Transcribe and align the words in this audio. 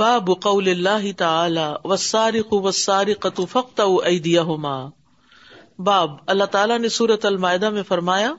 باب 0.00 0.30
قول 0.42 0.68
اللہ 0.70 1.10
تعالی 1.18 1.64
و 1.88 1.96
ساری 2.02 2.40
خو 2.50 2.60
و 2.66 2.70
ساری 2.72 3.14
قطو 3.24 3.44
باب 5.84 6.10
اللہ 6.34 6.44
تعالیٰ 6.50 6.78
نے 6.80 6.88
سورت 6.94 7.26
المائدہ 7.26 7.70
میں 7.70 7.82
فرمایا 7.88 8.32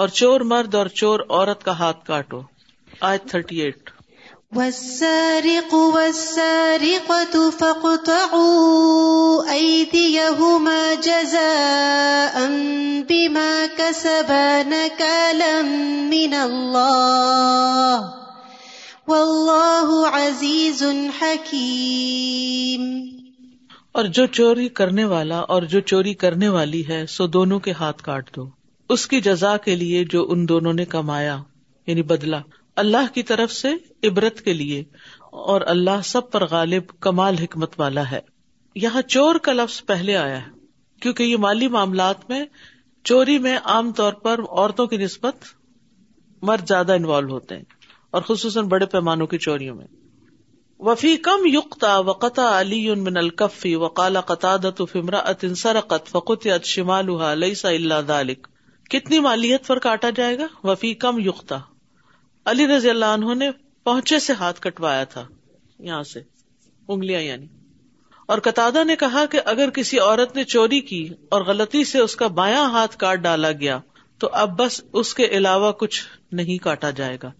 اور 0.00 0.08
چور 0.20 0.40
مرد 0.52 0.74
اور 0.80 0.86
چور 1.00 1.20
عورت 1.28 1.64
کا 1.64 1.78
ہاتھ 1.78 2.04
کاٹو 2.06 2.40
آج 3.10 3.18
تھرٹی 3.30 3.60
ایٹ 3.62 3.90
والسارقة 4.56 5.74
فاقطعوا 7.58 9.42
أيديهما 9.54 10.94
جزاء 11.08 12.46
بما 13.10 13.50
كسبا 13.80 14.46
نكالا 14.70 15.52
من 16.14 16.34
الله 16.38 18.27
واللہ 19.08 19.90
عزیز 20.16 20.82
حکیم 21.20 22.82
اور 24.00 24.04
جو 24.18 24.24
چوری 24.38 24.68
کرنے 24.80 25.04
والا 25.12 25.38
اور 25.54 25.62
جو 25.74 25.80
چوری 25.92 26.12
کرنے 26.24 26.48
والی 26.56 26.82
ہے 26.88 26.98
سو 27.12 27.26
دونوں 27.36 27.58
کے 27.66 27.72
ہاتھ 27.78 28.02
کاٹ 28.08 28.28
دو 28.34 28.44
اس 28.94 29.06
کی 29.12 29.20
جزا 29.28 29.56
کے 29.66 29.76
لیے 29.82 30.04
جو 30.14 30.24
ان 30.34 30.46
دونوں 30.48 30.72
نے 30.80 30.84
کمایا 30.96 31.36
یعنی 31.86 32.02
بدلا 32.12 32.40
اللہ 32.84 33.08
کی 33.14 33.22
طرف 33.30 33.52
سے 33.52 33.72
عبرت 34.08 34.40
کے 34.48 34.52
لیے 34.60 34.82
اور 35.54 35.60
اللہ 35.74 36.02
سب 36.10 36.30
پر 36.32 36.44
غالب 36.50 36.92
کمال 37.08 37.38
حکمت 37.42 37.80
والا 37.80 38.10
ہے 38.10 38.20
یہاں 38.86 39.02
چور 39.14 39.38
کا 39.48 39.52
لفظ 39.52 39.82
پہلے 39.86 40.16
آیا 40.16 40.40
ہے 40.46 40.50
کیونکہ 41.02 41.22
یہ 41.22 41.36
مالی 41.46 41.68
معاملات 41.78 42.28
میں 42.30 42.44
چوری 43.12 43.38
میں 43.48 43.56
عام 43.76 43.90
طور 44.02 44.12
پر 44.28 44.40
عورتوں 44.48 44.86
کی 44.86 44.96
نسبت 45.04 45.52
مرد 46.50 46.68
زیادہ 46.68 46.92
انوالو 47.02 47.32
ہوتے 47.34 47.56
ہیں 47.56 47.77
اور 48.16 48.22
خصوصاً 48.26 48.60
بڑے 48.72 48.86
پیمانوں 48.92 49.26
کی 49.26 49.38
چوریوں 49.46 49.74
میں 49.76 49.86
وفی 50.88 51.16
کم 51.28 51.46
یقتا 51.46 51.96
وقتا 52.08 52.42
علی 52.60 52.78
من 53.06 53.16
و 53.80 53.88
کالا 54.00 54.20
قطع 54.26 54.54
فق 54.92 56.30
شمال 56.64 57.44
کتنی 58.92 59.18
مالیت 59.20 59.66
پر 59.66 59.78
کاٹا 59.86 60.10
جائے 60.16 60.38
گا 60.38 60.46
وفی 60.68 60.92
کم 61.04 61.18
یقتا 61.24 61.58
علی 62.50 62.66
رضی 62.76 62.90
اللہ 62.90 63.12
عنہ 63.16 63.34
نے 63.42 63.50
پہنچے 63.84 64.18
سے 64.28 64.32
ہاتھ 64.40 64.60
کٹوایا 64.62 65.04
تھا 65.14 65.24
یہاں 65.88 66.02
سے 66.12 66.20
انگلیاں 66.88 67.20
یعنی 67.20 67.46
اور 68.32 68.38
قطع 68.46 68.68
نے 68.86 68.96
کہا 69.00 69.24
کہ 69.30 69.40
اگر 69.54 69.70
کسی 69.74 69.98
عورت 69.98 70.34
نے 70.36 70.44
چوری 70.54 70.80
کی 70.92 71.08
اور 71.34 71.42
غلطی 71.46 71.84
سے 71.92 71.98
اس 72.00 72.16
کا 72.22 72.26
بایاں 72.40 72.64
ہاتھ 72.72 72.96
کاٹ 73.04 73.18
ڈالا 73.28 73.52
گیا 73.60 73.78
تو 74.20 74.28
اب 74.44 74.58
بس 74.58 74.80
اس 75.00 75.12
کے 75.14 75.26
علاوہ 75.40 75.70
کچھ 75.82 76.02
نہیں 76.40 76.62
کاٹا 76.62 76.90
جائے 77.02 77.16
گا 77.22 77.30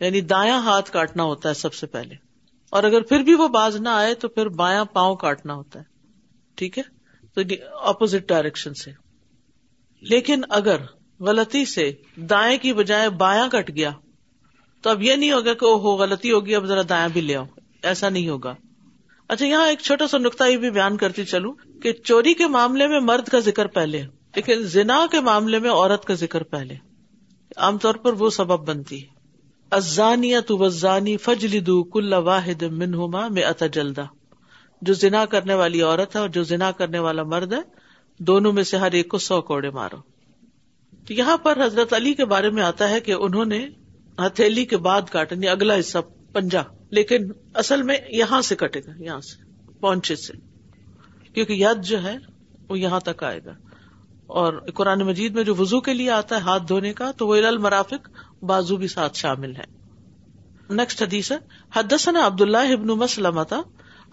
یعنی 0.00 0.20
دایا 0.32 0.56
ہاتھ 0.64 0.90
کاٹنا 0.92 1.22
ہوتا 1.24 1.48
ہے 1.48 1.54
سب 1.54 1.74
سے 1.74 1.86
پہلے 1.94 2.14
اور 2.76 2.84
اگر 2.84 3.02
پھر 3.08 3.22
بھی 3.28 3.34
وہ 3.42 3.46
باز 3.56 3.76
نہ 3.80 3.88
آئے 3.88 4.14
تو 4.24 4.28
پھر 4.28 4.48
بایاں 4.62 4.84
پاؤں 4.96 5.14
کاٹنا 5.22 5.54
ہوتا 5.54 5.78
ہے 5.80 5.84
ٹھیک 6.60 6.78
ہے 6.78 6.82
تو 7.34 7.40
اپوزٹ 7.90 8.28
ڈائریکشن 8.28 8.74
سے 8.82 8.90
لیکن 10.10 10.42
اگر 10.58 10.80
غلطی 11.26 11.64
سے 11.74 11.90
دائیں 12.30 12.56
کی 12.62 12.72
بجائے 12.80 13.08
بایاں 13.22 13.48
کٹ 13.52 13.70
گیا 13.76 13.90
تو 14.82 14.90
اب 14.90 15.02
یہ 15.02 15.14
نہیں 15.16 15.32
ہوگا 15.32 15.52
کہ 15.60 15.66
غلطی 16.00 16.32
ہوگی 16.32 16.54
اب 16.54 16.66
ذرا 16.72 16.82
دایاں 16.88 17.08
بھی 17.12 17.20
لے 17.20 17.36
آؤ 17.36 17.44
ایسا 17.92 18.08
نہیں 18.08 18.28
ہوگا 18.28 18.54
اچھا 19.34 19.46
یہاں 19.46 19.66
ایک 19.68 19.80
چھوٹا 19.82 20.06
سا 20.08 20.18
نقطہ 20.18 20.44
یہ 20.48 20.56
بھی 20.64 20.70
بیان 20.70 20.96
کرتی 20.96 21.24
چلو 21.30 21.52
کہ 21.82 21.92
چوری 22.04 22.34
کے 22.40 22.46
معاملے 22.56 22.86
میں 22.88 23.00
مرد 23.06 23.28
کا 23.28 23.38
ذکر 23.48 23.66
پہلے 23.78 24.02
لیکن 24.36 24.62
زنا 24.74 25.04
کے 25.12 25.20
معاملے 25.30 25.58
میں 25.64 25.70
عورت 25.70 26.04
کا 26.04 26.14
ذکر 26.24 26.42
پہلے 26.54 26.74
عام 27.68 27.78
طور 27.86 27.94
پر 28.04 28.12
وہ 28.22 28.30
سبب 28.36 28.66
بنتی 28.68 29.02
ہے 29.02 29.14
تو 29.70 30.56
وزانی 30.58 31.16
کل 31.92 32.12
واحد 32.24 32.62
میں 32.72 33.42
اتا 33.44 33.66
جلدا 33.76 34.02
جو 34.88 34.94
جنا 35.00 35.24
کرنے 35.30 35.54
والی 35.58 35.80
عورت 35.82 36.14
ہے 36.16 36.20
اور 36.20 36.28
جو 36.36 36.42
زنا 36.50 36.70
کرنے 36.80 36.98
والا 37.06 37.22
مرد 37.32 37.52
ہے 37.52 37.58
دونوں 38.28 38.52
میں 38.58 38.62
سے 38.70 38.76
ہر 38.82 38.92
ایک 38.98 39.08
کو 39.10 39.18
سو 39.26 39.40
کوڑے 39.50 39.70
مارو 39.80 39.96
تو 41.06 41.12
یہاں 41.14 41.36
پر 41.42 41.64
حضرت 41.64 41.92
علی 41.94 42.12
کے 42.20 42.24
بارے 42.34 42.50
میں 42.58 42.62
آتا 42.62 42.88
ہے 42.90 43.00
کہ 43.08 43.12
انہوں 43.26 43.44
نے 43.54 43.66
ہتھیلی 44.26 44.64
کے 44.66 44.76
بعد 44.88 45.10
کاٹا 45.12 45.34
یعنی 45.34 45.48
اگلا 45.48 45.78
حصہ 45.80 45.98
پنجا 46.32 46.62
لیکن 46.98 47.30
اصل 47.64 47.82
میں 47.90 47.96
یہاں 48.18 48.40
سے 48.48 48.56
کٹے 48.56 48.80
گا 48.86 48.92
یہاں 49.02 49.20
سے 49.28 49.42
پونچے 49.80 50.16
سے 50.16 50.32
کیونکہ 51.34 51.52
ید 51.64 51.82
جو 51.84 52.02
ہے 52.02 52.16
وہ 52.68 52.78
یہاں 52.78 53.00
تک 53.08 53.22
آئے 53.24 53.40
گا 53.44 53.52
اور 54.40 54.52
قرآن 54.74 55.00
مجید 55.06 55.34
میں 55.36 55.42
جو 55.44 55.54
وزو 55.58 55.80
کے 55.88 55.92
لیے 55.94 56.10
آتا 56.10 56.36
ہے 56.36 56.40
ہاتھ 56.46 56.62
دھونے 56.68 56.92
کا 57.00 57.10
تو 57.18 57.26
وہ 57.28 57.36
بازو 58.46 58.76
بھی 58.76 58.88
ساتھ 58.88 59.16
شامل 59.18 59.54
ہے 59.56 59.64
نیکسٹ 60.74 61.02
حدیث 61.02 61.30
عبد 62.22 62.40
اللہ 62.42 62.72
ابن 62.72 62.88
مسلم 62.98 63.38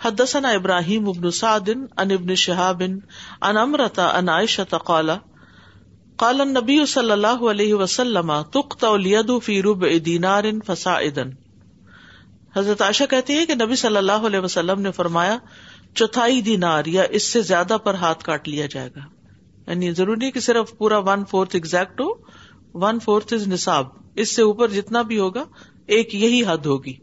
حدسنا 0.05 0.49
ابراہیم 0.59 1.07
ابن 1.09 1.27
ان 1.71 2.11
ابن 2.11 2.33
شہابن 2.43 2.97
انمرتا 3.49 4.07
قال 4.85 5.09
کالن 6.19 6.53
نبی 6.53 6.85
صلی 6.93 7.11
اللہ 7.11 7.43
علیہ 7.51 7.73
وسلم 7.81 8.31
فی 9.43 9.61
رب 9.63 9.85
دینار 10.05 10.43
حضرت 12.55 12.81
کہتی 13.09 13.37
ہے 13.37 13.45
کہ 13.45 13.55
نبی 13.63 13.75
صلی 13.85 13.97
اللہ 13.97 14.27
علیہ 14.27 14.39
وسلم 14.39 14.81
نے 14.81 14.91
فرمایا 15.01 15.37
چوتھائی 15.95 16.41
دینار 16.41 16.85
یا 16.97 17.03
اس 17.19 17.23
سے 17.33 17.41
زیادہ 17.51 17.77
پر 17.83 17.93
ہاتھ 18.01 18.23
کاٹ 18.25 18.47
لیا 18.49 18.65
جائے 18.71 18.89
گا 18.95 19.01
یعنی 19.67 19.91
ضروری 19.97 20.29
کہ 20.31 20.39
صرف 20.47 20.77
پورا 20.77 20.97
ون 21.09 21.23
فورتھ 21.29 21.55
ایگزیکٹ 21.55 22.01
ہو 22.01 22.07
ون 22.83 22.99
فورتھ 23.03 23.33
از 23.33 23.47
نصاب 23.47 23.87
اس 24.23 24.35
سے 24.35 24.41
اوپر 24.41 24.71
جتنا 24.71 25.01
بھی 25.11 25.19
ہوگا 25.19 25.43
ایک 25.95 26.15
یہی 26.15 26.41
حد 26.47 26.65
ہوگی 26.65 26.93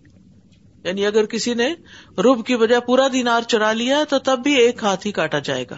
یعنی 0.84 1.06
اگر 1.06 1.26
کسی 1.34 1.54
نے 1.54 1.69
روب 2.25 2.44
کی 2.47 2.56
بجائے 2.56 2.81
پورا 2.87 3.06
دینار 3.12 3.43
چرا 3.49 3.72
لیا 3.81 4.03
تو 4.10 4.19
تب 4.28 4.38
بھی 4.43 4.54
ایک 4.60 4.82
ہاتھ 4.84 5.06
ہی 5.06 5.12
کاٹا 5.19 5.38
جائے 5.49 5.65
گا 5.70 5.76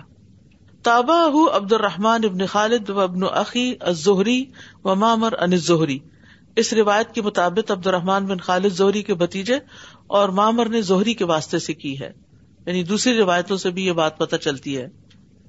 تاباہ 0.86 1.36
عبد 1.56 1.72
الرحمان 1.72 2.24
ابن 2.24 2.44
خالد 2.52 2.90
و 2.90 3.00
ابن 3.00 3.24
عقی 3.40 3.72
ازہری 3.92 4.44
و 4.84 4.94
مامر 5.02 5.34
ان 5.42 5.56
زہری 5.66 5.98
اس 6.62 6.72
روایت 6.78 7.12
کے 7.14 7.22
مطابق 7.22 7.70
عبد 7.70 7.86
الرحمان 7.86 8.26
بن 8.26 8.38
خالد 8.48 8.72
زہری 8.76 9.02
کے 9.02 9.14
بتیجے 9.20 9.58
اور 10.18 10.28
مامر 10.40 10.68
نے 10.68 10.80
زہری 10.92 11.14
کے 11.20 11.24
واسطے 11.32 11.58
سے 11.68 11.74
کی 11.74 11.98
ہے 12.00 12.10
یعنی 12.66 12.82
دوسری 12.90 13.16
روایتوں 13.18 13.56
سے 13.66 13.70
بھی 13.76 13.84
یہ 13.86 13.92
بات 14.00 14.18
پتہ 14.18 14.36
چلتی 14.46 14.76
ہے 14.78 14.86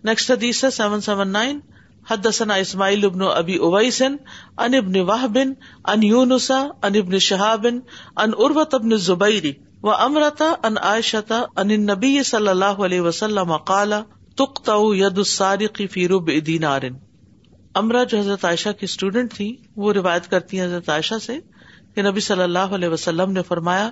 نیکسٹ 0.07 0.31
حدیث 0.31 0.63
سیون 0.75 1.01
سیون 1.01 1.29
نائن 1.31 1.59
حدثنا 2.09 2.53
اسماعیل 2.61 3.05
ابن 3.05 3.21
ابی 3.33 3.55
اویسن 3.67 4.15
ان 4.63 4.97
واہ 5.09 5.25
بن 5.35 5.53
ان 5.93 6.03
یونسا 6.03 6.57
ابن 6.87 7.17
شہابن 7.27 8.95
زبیر 9.05 9.45
و 9.83 9.91
امرتا 9.93 10.51
ان 10.69 10.75
عائشہ 10.89 11.17
صلی 12.29 12.47
اللہ 12.47 12.83
علیہ 12.85 13.01
وسلم 13.01 13.53
تختار 14.37 15.59
دینار 16.45 16.81
امرا 17.81 18.03
جو 18.03 18.19
حضرت 18.19 18.45
عائشہ 18.45 18.69
کی 18.79 18.85
اسٹوڈینٹ 18.85 19.33
تھی 19.35 19.51
وہ 19.85 19.93
روایت 19.93 20.27
کرتی 20.31 20.59
ہیں 20.59 20.65
حضرت 20.65 20.89
عائشہ 20.97 21.19
سے 21.25 21.37
کہ 21.95 22.03
نبی 22.09 22.19
صلی 22.29 22.43
اللہ 22.43 22.75
علیہ 22.79 22.89
وسلم 22.89 23.31
نے 23.31 23.41
فرمایا 23.47 23.89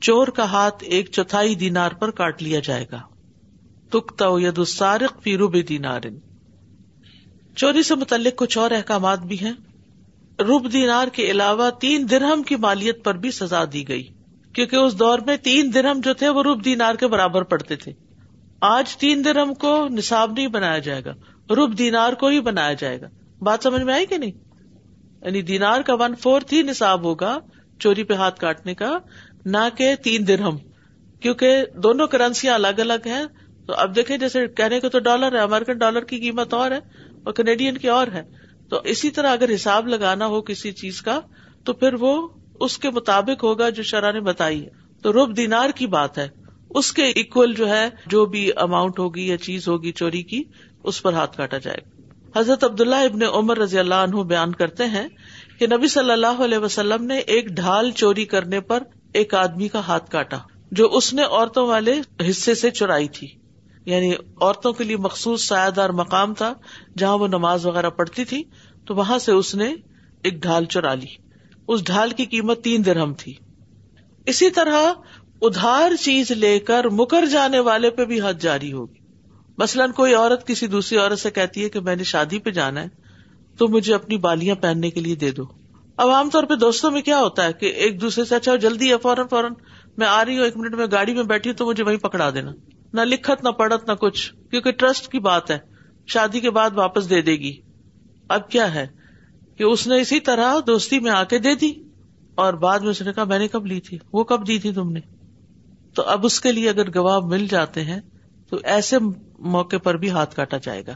چور 0.00 0.28
کا 0.40 0.50
ہاتھ 0.52 0.84
ایک 0.86 1.10
چوتھائی 1.12 1.54
دینار 1.64 1.92
پر 2.00 2.10
کاٹ 2.22 2.42
لیا 2.42 2.60
جائے 2.70 2.86
گا 2.92 3.00
تکتا 3.92 4.26
ید 4.42 4.58
السارق 4.64 5.16
فی 5.24 5.36
روبی 5.40 5.60
دینار 5.70 6.06
چوری 7.62 7.82
سے 7.88 7.94
متعلق 8.02 8.36
کچھ 8.42 8.56
اور 8.58 8.70
احکامات 8.76 9.24
بھی 9.32 9.38
ہیں 9.40 9.52
روب 10.48 10.72
دینار 10.72 11.08
کے 11.16 11.24
علاوہ 11.30 11.68
تین 11.80 12.06
درہم 12.10 12.42
کی 12.50 12.56
مالیت 12.62 13.02
پر 13.04 13.16
بھی 13.24 13.30
سزا 13.38 13.62
دی 13.72 13.82
گئی 13.88 14.02
کیونکہ 14.58 14.76
اس 14.76 14.98
دور 14.98 15.18
میں 15.26 15.36
تین 15.48 15.72
درہم 15.74 16.00
جو 16.06 16.14
تھے 16.22 16.28
وہ 16.36 16.42
روب 16.46 16.64
دینار 16.64 16.94
کے 17.02 17.06
برابر 17.16 17.42
پڑتے 17.50 17.76
تھے 17.82 17.92
آج 18.70 18.96
تین 19.02 19.24
درہم 19.24 19.52
کو 19.64 19.74
نصاب 19.98 20.32
نہیں 20.36 20.48
بنایا 20.56 20.78
جائے 20.88 21.04
گا 21.04 21.14
روب 21.60 21.76
دینار 21.78 22.12
کو 22.22 22.28
ہی 22.34 22.40
بنایا 22.48 22.72
جائے 22.84 23.00
گا 23.00 23.08
بات 23.50 23.68
سمجھ 23.68 23.82
میں 23.90 23.94
آئی 23.94 24.06
کہ 24.14 24.18
نہیں 24.24 24.30
یعنی 25.26 25.42
دینار 25.52 25.80
کا 25.90 25.94
ون 26.04 26.14
فورتھ 26.22 26.54
ہی 26.54 26.62
نصاب 26.70 27.02
ہوگا 27.10 27.38
چوری 27.84 28.04
پہ 28.04 28.14
ہاتھ 28.22 28.40
کاٹنے 28.46 28.74
کا 28.82 28.96
نہ 29.56 29.68
کہ 29.76 29.94
تین 30.04 30.26
درہم 30.28 30.56
کیونکہ 31.24 31.64
دونوں 31.82 32.06
کرنسیاں 32.16 32.54
الگ 32.62 32.80
الگ 32.88 33.06
ہیں 33.16 33.22
تو 33.66 33.74
اب 33.78 33.94
دیکھیں 33.96 34.16
جیسے 34.18 34.46
کہنے 34.60 34.78
کو 34.80 34.88
تو 34.88 34.98
ڈالر 35.08 35.34
ہے 35.36 35.40
امیرکن 35.40 35.76
ڈالر 35.78 36.04
کی 36.12 36.18
قیمت 36.20 36.54
اور 36.54 36.70
ہے 36.70 36.78
اور 37.24 37.32
کینیڈین 37.32 37.76
کی 37.78 37.88
اور 37.96 38.06
ہے 38.12 38.22
تو 38.70 38.80
اسی 38.92 39.10
طرح 39.18 39.32
اگر 39.32 39.54
حساب 39.54 39.88
لگانا 39.88 40.26
ہو 40.32 40.40
کسی 40.48 40.72
چیز 40.80 41.00
کا 41.08 41.18
تو 41.64 41.72
پھر 41.82 41.94
وہ 42.00 42.14
اس 42.66 42.76
کے 42.78 42.90
مطابق 42.96 43.44
ہوگا 43.44 43.68
جو 43.76 43.82
شرح 43.92 44.12
نے 44.12 44.20
بتائی 44.28 44.62
ہے 44.64 44.80
تو 45.02 45.12
روب 45.12 45.36
دینار 45.36 45.70
کی 45.76 45.86
بات 45.96 46.18
ہے 46.18 46.28
اس 46.80 46.92
کے 46.98 47.06
اکول 47.22 47.54
جو 47.54 47.68
ہے 47.68 47.88
جو 48.14 48.24
بھی 48.34 48.50
اماؤنٹ 48.64 48.98
ہوگی 48.98 49.26
یا 49.28 49.36
چیز 49.46 49.68
ہوگی 49.68 49.92
چوری 50.00 50.22
کی 50.32 50.42
اس 50.92 51.02
پر 51.02 51.12
ہاتھ 51.14 51.36
کاٹا 51.36 51.58
جائے 51.66 51.80
گا 51.84 52.38
حضرت 52.38 52.64
عبداللہ 52.64 53.00
ابن 53.10 53.22
عمر 53.32 53.58
رضی 53.58 53.78
اللہ 53.78 54.02
عنہ 54.06 54.22
بیان 54.32 54.52
کرتے 54.60 54.84
ہیں 54.96 55.06
کہ 55.58 55.66
نبی 55.74 55.88
صلی 55.94 56.12
اللہ 56.12 56.40
علیہ 56.44 56.58
وسلم 56.58 57.04
نے 57.06 57.18
ایک 57.34 57.48
ڈھال 57.60 57.90
چوری 58.02 58.24
کرنے 58.34 58.60
پر 58.70 58.82
ایک 59.22 59.34
آدمی 59.42 59.68
کا 59.74 59.80
ہاتھ 59.86 60.10
کاٹا 60.10 60.38
جو 60.80 60.88
اس 60.96 61.12
نے 61.14 61.22
عورتوں 61.24 61.66
والے 61.68 62.00
حصے 62.30 62.54
سے 62.64 62.70
چرائی 62.80 63.08
تھی 63.18 63.28
یعنی 63.90 64.12
عورتوں 64.14 64.72
کے 64.72 64.84
لیے 64.84 64.96
مخصوص 65.06 65.46
سایہ 65.48 65.70
دار 65.76 65.90
مقام 66.00 66.34
تھا 66.40 66.52
جہاں 66.98 67.16
وہ 67.18 67.26
نماز 67.28 67.66
وغیرہ 67.66 67.90
پڑھتی 68.00 68.24
تھی 68.32 68.42
تو 68.86 68.94
وہاں 68.94 69.18
سے 69.24 69.32
اس 69.32 69.54
نے 69.54 69.68
ایک 70.22 70.40
ڈھال 70.42 70.64
چرا 70.74 70.94
لی 71.00 71.06
اس 71.74 71.84
ڈھال 71.86 72.10
کی 72.16 72.24
قیمت 72.34 72.62
تین 72.64 72.84
درہم 72.84 73.14
تھی 73.18 73.32
اسی 74.32 74.50
طرح 74.58 74.92
ادھار 75.46 75.94
چیز 76.00 76.30
لے 76.32 76.58
کر 76.66 76.88
مکر 77.00 77.26
جانے 77.30 77.58
والے 77.68 77.90
پہ 77.98 78.04
بھی 78.12 78.20
حد 78.24 78.40
جاری 78.42 78.72
ہوگی 78.72 79.00
مثلاً 79.58 79.92
کوئی 79.92 80.14
عورت 80.14 80.46
کسی 80.46 80.66
دوسری 80.66 80.98
عورت 80.98 81.18
سے 81.18 81.30
کہتی 81.30 81.64
ہے 81.64 81.68
کہ 81.70 81.80
میں 81.88 81.96
نے 81.96 82.04
شادی 82.12 82.38
پہ 82.44 82.50
جانا 82.58 82.82
ہے 82.82 82.88
تو 83.58 83.68
مجھے 83.68 83.94
اپنی 83.94 84.16
بالیاں 84.18 84.54
پہننے 84.60 84.90
کے 84.90 85.00
لیے 85.00 85.14
دے 85.24 85.30
دو 85.40 85.44
اب 86.02 86.10
عام 86.10 86.30
طور 86.32 86.44
پہ 86.50 86.54
دوستوں 86.60 86.90
میں 86.90 87.00
کیا 87.08 87.18
ہوتا 87.20 87.44
ہے 87.46 87.52
کہ 87.60 87.66
ایک 87.86 88.00
دوسرے 88.00 88.24
سے 88.24 88.34
اچھا 88.36 88.54
جلدی 88.66 88.90
ہے 88.92 88.98
فوراً 89.02 89.26
فوراً 89.30 89.52
میں 89.98 90.06
آ 90.06 90.24
رہی 90.24 90.36
ہوں 90.38 90.44
ایک 90.44 90.56
منٹ 90.56 90.74
میں 90.74 90.86
گاڑی 90.92 91.14
میں 91.14 91.22
بیٹھی 91.34 91.50
ہوں 91.50 91.56
تو 91.56 91.66
مجھے 91.66 91.84
وہیں 91.84 91.98
پکڑا 92.04 92.30
دینا 92.34 92.50
نہ 92.94 93.00
لکھت 93.00 93.44
نہ 93.44 93.50
پڑھت 93.58 93.88
نہ 93.88 93.92
کچھ 94.00 94.32
کیونکہ 94.50 94.70
ٹرسٹ 94.80 95.08
کی 95.12 95.18
بات 95.26 95.50
ہے 95.50 95.58
شادی 96.14 96.40
کے 96.40 96.50
بعد 96.58 96.70
واپس 96.74 97.08
دے 97.10 97.20
دے 97.28 97.32
گی 97.40 97.52
اب 98.36 98.48
کیا 98.50 98.72
ہے 98.74 98.86
کہ 99.58 99.64
اس 99.64 99.86
نے 99.86 100.00
اسی 100.00 100.18
طرح 100.28 100.54
دوستی 100.66 100.98
میں 101.06 101.10
آ 101.10 101.22
کے 101.30 101.38
دے 101.46 101.54
دی 101.62 101.72
اور 102.42 102.54
بعد 102.64 102.78
میں 102.80 102.90
اس 102.90 103.02
نے 103.02 103.12
کہا 103.12 103.24
میں 103.30 103.38
نے 103.38 103.48
کب 103.48 103.66
لی 103.66 103.80
تھی 103.88 103.98
وہ 104.12 104.24
کب 104.32 104.46
دی 104.48 104.58
تھی 104.58 104.72
تم 104.74 104.92
نے 104.92 105.00
تو 105.96 106.02
اب 106.14 106.24
اس 106.26 106.40
کے 106.40 106.52
لیے 106.52 106.68
اگر 106.68 106.94
گواہ 106.94 107.18
مل 107.30 107.46
جاتے 107.50 107.82
ہیں 107.84 108.00
تو 108.50 108.58
ایسے 108.74 108.98
موقع 109.56 109.76
پر 109.82 109.96
بھی 110.04 110.10
ہاتھ 110.10 110.34
کاٹا 110.36 110.56
جائے 110.62 110.82
گا 110.86 110.92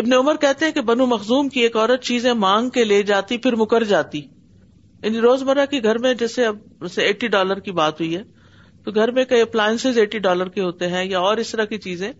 ابن 0.00 0.12
عمر 0.12 0.36
کہتے 0.40 0.64
ہیں 0.64 0.72
کہ 0.72 0.80
بنو 0.88 1.06
مخزوم 1.06 1.48
کی 1.54 1.60
ایک 1.60 1.76
عورت 1.76 2.02
چیزیں 2.04 2.32
مانگ 2.46 2.68
کے 2.78 2.84
لے 2.84 3.02
جاتی 3.12 3.38
پھر 3.46 3.56
مکر 3.62 3.84
جاتی 3.92 4.20
روز 4.20 5.04
یعنی 5.04 5.20
روزمرہ 5.20 5.64
کے 5.70 5.82
گھر 5.82 5.98
میں 6.04 6.12
جیسے 6.20 6.44
اب 6.46 6.84
ایٹی 7.06 7.26
ڈالر 7.34 7.58
کی 7.66 7.72
بات 7.80 8.00
ہوئی 8.00 8.16
ہے 8.16 8.22
تو 8.88 8.92
گھر 9.00 9.10
میں 9.12 9.22
کئی 9.30 9.40
اپلائنس 9.42 9.84
ایٹی 9.86 10.18
ڈالر 10.26 10.48
کے 10.48 10.60
ہوتے 10.62 10.86
ہیں 10.88 11.04
یا 11.04 11.18
اور 11.28 11.36
اس 11.40 11.50
طرح 11.52 11.64
کی 11.72 11.78
چیزیں 11.86 12.10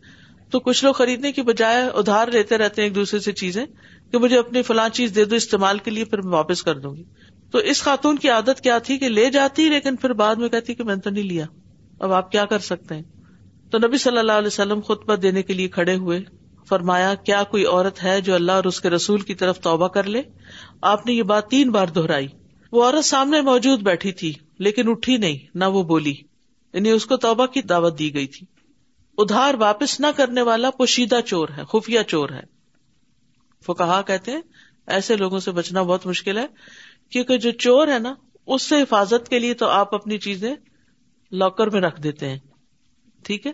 تو 0.51 0.59
کچھ 0.65 0.83
لوگ 0.85 0.93
خریدنے 0.95 1.31
کے 1.33 1.43
بجائے 1.43 1.83
ادھار 2.01 2.29
لیتے 2.33 2.59
رہتے 2.59 2.83
ہیں 2.83 2.87
ایک 2.89 2.95
دوسرے 2.95 3.19
سے 3.27 3.33
چیزیں 3.43 3.65
کہ 4.13 4.19
مجھے 4.25 4.39
اپنی 4.39 4.63
فلاں 4.63 4.89
چیز 4.99 5.15
دے 5.17 5.25
دو 5.31 5.37
استعمال 5.37 5.79
کے 5.85 5.91
لیے 5.91 6.05
پھر 6.11 6.23
میں 6.25 6.33
واپس 6.33 6.63
کر 6.63 6.79
دوں 6.81 6.95
گی 6.97 7.03
تو 7.53 7.59
اس 7.73 7.83
خاتون 7.83 8.19
کی 8.25 8.31
عادت 8.31 8.61
کیا 8.63 8.77
تھی 8.89 8.99
کہ 9.05 9.09
لے 9.09 9.29
جاتی 9.39 9.69
لیکن 9.75 9.97
پھر 10.05 10.13
بعد 10.21 10.43
میں 10.45 10.49
کہتی 10.57 10.75
کہ 10.75 10.85
میں 10.85 10.95
نے 10.95 11.01
تو 11.01 11.11
نہیں 11.11 11.25
لیا 11.29 11.47
اب 12.01 12.13
آپ 12.19 12.31
کیا 12.33 12.45
کر 12.53 12.59
سکتے 12.69 12.95
ہیں 12.95 13.03
تو 13.71 13.79
نبی 13.87 13.99
صلی 14.05 14.19
اللہ 14.19 14.43
علیہ 14.45 14.55
وسلم 14.55 14.81
خطبہ 14.89 15.17
دینے 15.25 15.43
کے 15.51 15.55
لیے 15.55 15.69
کھڑے 15.81 15.95
ہوئے 16.05 16.21
فرمایا 16.69 17.15
کیا 17.27 17.43
کوئی 17.51 17.65
عورت 17.67 18.03
ہے 18.05 18.21
جو 18.29 18.35
اللہ 18.35 18.61
اور 18.61 18.65
اس 18.73 18.81
کے 18.81 18.91
رسول 18.99 19.21
کی 19.31 19.35
طرف 19.45 19.61
توبہ 19.71 19.89
کر 19.99 20.09
لے 20.17 20.23
آپ 20.93 21.07
نے 21.07 21.13
یہ 21.13 21.23
بات 21.35 21.49
تین 21.57 21.71
بار 21.79 21.95
دہرائی 21.99 22.29
وہ 22.73 22.85
عورت 22.85 23.05
سامنے 23.17 23.41
موجود 23.53 23.83
بیٹھی 23.93 24.13
تھی 24.23 24.33
لیکن 24.67 24.91
اٹھی 24.91 25.17
نہیں 25.27 25.39
نہ 25.59 25.65
وہ 25.75 25.83
بولی 25.95 26.15
یعنی 26.75 26.91
اس 26.91 27.07
کو 27.07 27.17
توبہ 27.17 27.47
کی 27.53 27.63
دعوت 27.73 27.99
دی 27.99 28.13
گئی 28.15 28.27
تھی 28.37 28.47
ادھار 29.23 29.55
واپس 29.61 29.99
نہ 30.01 30.07
کرنے 30.17 30.43
والا 30.49 30.71
پوشیدہ 30.79 31.21
چور 31.27 31.49
ہے 31.57 31.65
خفیہ 31.73 32.03
چور 32.09 32.31
ہے 32.31 32.43
وہ 33.69 33.75
کہا 33.75 34.01
کہتے 34.07 34.33
ہیں 34.33 34.41
ایسے 34.97 35.17
لوگوں 35.17 35.39
سے 35.47 35.51
بچنا 35.53 35.83
بہت 35.83 36.07
مشکل 36.07 36.39
ہے 36.39 36.47
کیونکہ 37.13 37.39
جو 37.47 37.51
چور 37.65 37.89
ہے 37.89 37.99
نا 37.99 38.15
اس 38.55 38.63
سے 38.69 38.81
حفاظت 38.83 39.29
کے 39.29 39.39
لیے 39.39 39.55
تو 39.63 39.69
آپ 39.69 39.95
اپنی 39.95 40.19
چیزیں 40.27 40.55
لاکر 41.41 41.71
میں 41.71 41.81
رکھ 41.81 42.01
دیتے 42.03 42.29
ہیں 42.31 42.39
ٹھیک 43.27 43.47
ہے 43.47 43.53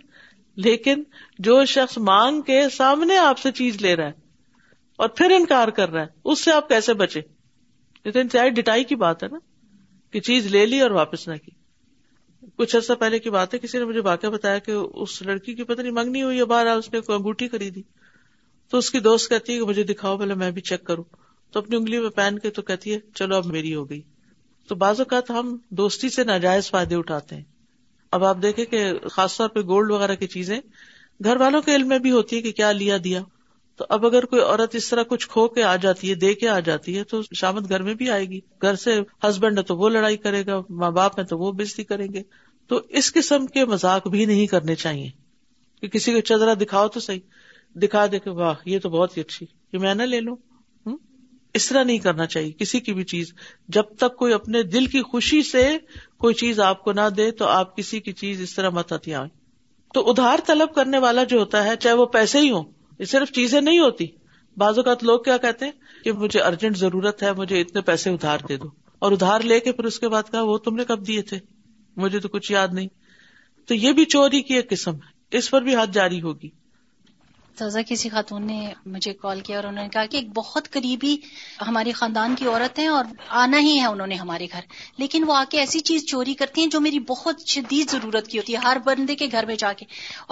لیکن 0.67 1.03
جو 1.49 1.65
شخص 1.75 1.97
مانگ 2.11 2.43
کے 2.51 2.61
سامنے 2.73 3.17
آپ 3.19 3.39
سے 3.39 3.53
چیز 3.53 3.77
لے 3.83 3.95
رہا 3.97 4.07
ہے 4.07 4.23
اور 5.05 5.09
پھر 5.21 5.35
انکار 5.37 5.69
کر 5.79 5.91
رہا 5.93 6.03
ہے 6.03 6.31
اس 6.33 6.45
سے 6.45 6.53
آپ 6.53 6.69
کیسے 6.69 6.95
بچے 7.01 7.21
ڈٹائی 8.57 8.85
کی 8.85 8.95
بات 9.03 9.23
ہے 9.23 9.29
نا 9.29 9.39
کہ 10.13 10.21
چیز 10.21 10.47
لے 10.53 10.65
لی 10.67 10.81
اور 10.81 10.91
واپس 10.91 11.27
نہ 11.29 11.35
کی 11.45 11.51
کچھ 12.59 12.75
عرصہ 12.77 12.93
پہلے 13.01 13.19
کی 13.19 13.31
بات 13.31 13.55
ہے 13.55 13.59
کسی 13.59 13.79
نے 13.79 13.85
مجھے 13.85 14.01
واقع 14.05 14.27
بتایا 14.33 14.59
کہ 14.67 14.73
اس 15.03 15.21
لڑکی 15.27 15.55
کی 15.55 15.65
پتہ 15.65 15.81
نہیں 15.81 15.93
منگنی 15.93 16.23
ہوئی 16.23 16.45
بار 16.49 16.67
اس 16.77 16.93
نے 16.93 17.01
کوئی 17.01 17.17
انگوٹھی 17.17 17.49
خریدی 17.49 17.83
تو 18.71 18.79
اس 18.79 18.91
کی 18.91 19.01
دوست 19.01 19.29
کہتی 19.31 19.53
ہے 19.55 19.59
کہ 19.59 19.65
مجھے 19.67 19.83
دکھاؤ 19.93 20.17
پہلے 20.19 20.35
میں 20.43 20.51
بھی 20.59 20.63
چیک 20.71 20.85
کروں 20.85 21.05
تو 21.53 21.61
اپنی 21.61 21.77
انگلی 21.77 21.99
میں 22.01 22.11
پہن 22.17 22.39
کے 22.43 22.51
تو 22.59 22.63
کہتی 22.71 22.93
ہے 22.95 22.99
چلو 23.15 23.37
اب 23.37 23.47
میری 23.53 23.75
ہو 23.75 23.89
گئی 23.91 24.01
تو 24.69 24.75
بعض 24.83 25.01
اوقات 25.01 25.31
ہم 25.31 25.57
دوستی 25.81 26.09
سے 26.11 26.25
ناجائز 26.25 26.71
فائدے 26.71 26.95
اٹھاتے 26.97 27.37
ہیں 27.37 27.43
اب 28.19 28.25
آپ 28.25 28.37
دیکھیں 28.43 28.65
کہ 28.65 28.83
خاص 29.13 29.37
طور 29.37 29.49
پہ 29.55 29.61
گولڈ 29.69 29.91
وغیرہ 29.91 30.15
کی 30.15 30.27
چیزیں 30.37 30.61
گھر 31.25 31.41
والوں 31.41 31.63
کے 31.63 31.75
علم 31.77 31.89
میں 31.89 31.99
بھی 32.07 32.11
ہوتی 32.11 32.37
ہے 32.37 32.43
کہ 32.43 32.53
کیا 32.53 32.73
لیا 32.73 32.97
دیا 33.05 33.21
تو 33.79 33.85
اب 33.95 34.05
اگر 34.07 34.25
کوئی 34.33 34.43
عورت 34.43 34.75
اس 34.77 34.89
طرح 34.89 35.03
کچھ 35.09 35.29
کھو 35.29 35.47
کے 35.55 35.63
آ 35.69 35.75
جاتی 35.85 36.11
ہے 36.11 36.15
دے 36.25 36.33
کے 36.41 36.49
آ 36.49 36.59
جاتی 36.67 36.97
ہے 36.99 37.03
تو 37.13 37.21
شامت 37.41 37.69
گھر 37.69 37.83
میں 37.83 37.95
بھی 38.03 38.11
آئے 38.17 38.25
گی 38.31 38.39
گھر 38.63 38.75
سے 38.83 39.01
ہسبینڈ 39.29 39.59
ہے 39.59 39.63
تو 39.71 39.77
وہ 39.79 39.89
لڑائی 39.91 40.17
کرے 40.27 40.45
گا 40.47 40.61
ماں 40.83 40.91
باپ 40.99 41.19
ہے 41.19 41.25
تو 41.33 41.39
وہ 41.39 41.51
بزتی 41.63 41.85
کریں 41.85 42.07
گے 42.13 42.23
تو 42.69 42.81
اس 43.01 43.13
قسم 43.13 43.47
کے 43.57 43.65
مذاق 43.73 44.07
بھی 44.09 44.25
نہیں 44.33 44.47
کرنے 44.53 44.75
چاہیے 44.85 45.09
کہ 45.81 45.89
کسی 45.97 46.13
کو 46.15 46.21
چدرا 46.31 46.55
دکھاؤ 46.61 46.89
تو 46.97 47.01
صحیح 47.07 47.21
دکھا 47.83 48.05
دے 48.13 48.19
کے 48.27 48.31
واہ 48.41 48.63
یہ 48.71 48.79
تو 48.83 48.91
بہت 48.91 49.17
ہی 49.17 49.23
اچھی 49.23 49.47
یہ 49.73 49.79
میں 49.87 49.95
نہ 49.95 50.03
لے 50.13 50.21
لوں 50.29 50.37
اس 51.59 51.69
طرح 51.69 51.83
نہیں 51.83 51.99
کرنا 52.05 52.25
چاہیے 52.27 52.51
کسی 52.59 52.79
کی 52.87 52.93
بھی 52.95 53.03
چیز 53.15 53.33
جب 53.75 53.95
تک 53.99 54.17
کوئی 54.19 54.33
اپنے 54.33 54.63
دل 54.71 54.87
کی 54.95 55.03
خوشی 55.11 55.43
سے 55.51 55.67
کوئی 56.25 56.35
چیز 56.41 56.61
آپ 56.69 56.83
کو 56.85 56.93
نہ 56.93 57.01
دے 57.17 57.31
تو 57.41 57.47
آپ 57.49 57.77
کسی 57.77 58.01
کی 58.07 58.13
چیز 58.23 58.41
اس 58.43 58.55
طرح 58.55 58.71
مت 58.79 58.93
ہتھیار 58.93 59.27
تو 59.95 60.09
ادھار 60.11 60.39
طلب 60.47 60.75
کرنے 60.75 60.99
والا 61.07 61.25
جو 61.35 61.39
ہوتا 61.39 61.65
ہے 61.65 61.77
چاہے 61.81 61.95
وہ 62.03 62.07
پیسے 62.17 62.39
ہی 62.41 62.51
ہوں 62.51 62.65
یہ 62.99 63.05
صرف 63.11 63.31
چیزیں 63.35 63.61
نہیں 63.61 63.79
ہوتی 63.79 64.07
بعض 64.59 64.79
اوقات 64.79 65.03
لوگ 65.05 65.21
کیا 65.23 65.37
کہتے 65.45 65.65
ہیں 65.65 65.73
کہ 66.05 66.13
مجھے 66.19 66.41
ارجنٹ 66.41 66.77
ضرورت 66.79 67.23
ہے 67.23 67.33
مجھے 67.37 67.61
اتنے 67.61 67.81
پیسے 67.89 68.11
ادھار 68.11 68.47
دے 68.49 68.57
دو 68.65 68.69
اور 69.07 69.13
ادھار 69.13 69.41
لے 69.53 69.59
کے 69.61 69.73
پھر 69.79 69.85
اس 69.85 69.99
کے 70.01 70.09
بعد 70.09 70.31
کہا 70.31 70.43
وہ 70.51 70.59
تم 70.67 70.77
نے 70.77 70.85
کب 70.89 71.07
دیے 71.07 71.23
تھے 71.31 71.39
مجھے 72.05 72.19
تو 72.21 72.29
کچھ 72.29 72.53
یاد 72.53 72.69
نہیں 72.75 72.89
تو 73.69 73.75
یہ 73.75 73.93
بھی 73.99 74.05
چوری 74.15 74.41
کی 74.51 74.55
ایک 74.55 74.71
قسم 74.71 74.95
ہے 75.03 75.37
اس 75.39 75.51
پر 75.51 75.63
بھی 75.63 75.75
ہاتھ 75.75 75.91
جاری 75.93 76.21
ہوگی 76.23 76.49
تازہ 77.59 77.79
کسی 77.89 78.09
خاتون 78.11 78.47
نے 78.47 78.55
مجھے 78.93 79.13
کال 79.21 79.41
کیا 79.49 79.57
اور 79.57 79.65
انہوں 79.65 79.83
نے 79.85 79.89
کہا 79.93 80.05
کہ 80.11 80.17
ایک 80.17 80.29
بہت 80.35 80.69
قریبی 80.73 81.15
ہمارے 81.67 81.93
خاندان 81.99 82.35
کی 82.39 82.47
عورت 82.47 82.79
ہیں 82.79 82.87
اور 82.89 83.05
آنا 83.43 83.59
ہی 83.67 83.79
ہے 83.81 83.85
انہوں 83.87 84.07
نے 84.07 84.15
ہمارے 84.23 84.47
گھر 84.53 84.61
لیکن 84.99 85.25
وہ 85.27 85.35
آ 85.37 85.43
کے 85.51 85.59
ایسی 85.61 85.81
چیز 85.91 86.05
چوری 86.11 86.35
کرتی 86.41 86.61
ہیں 86.61 86.69
جو 86.71 86.81
میری 86.87 86.99
بہت 87.09 87.47
شدید 87.55 87.91
ضرورت 87.91 88.29
کی 88.29 88.39
ہوتی 88.39 88.55
ہے 88.55 88.59
ہر 88.65 88.79
بندے 88.87 89.17
کے 89.23 89.27
گھر 89.33 89.47
میں 89.47 89.55
جا 89.59 89.73
کے 89.77 89.85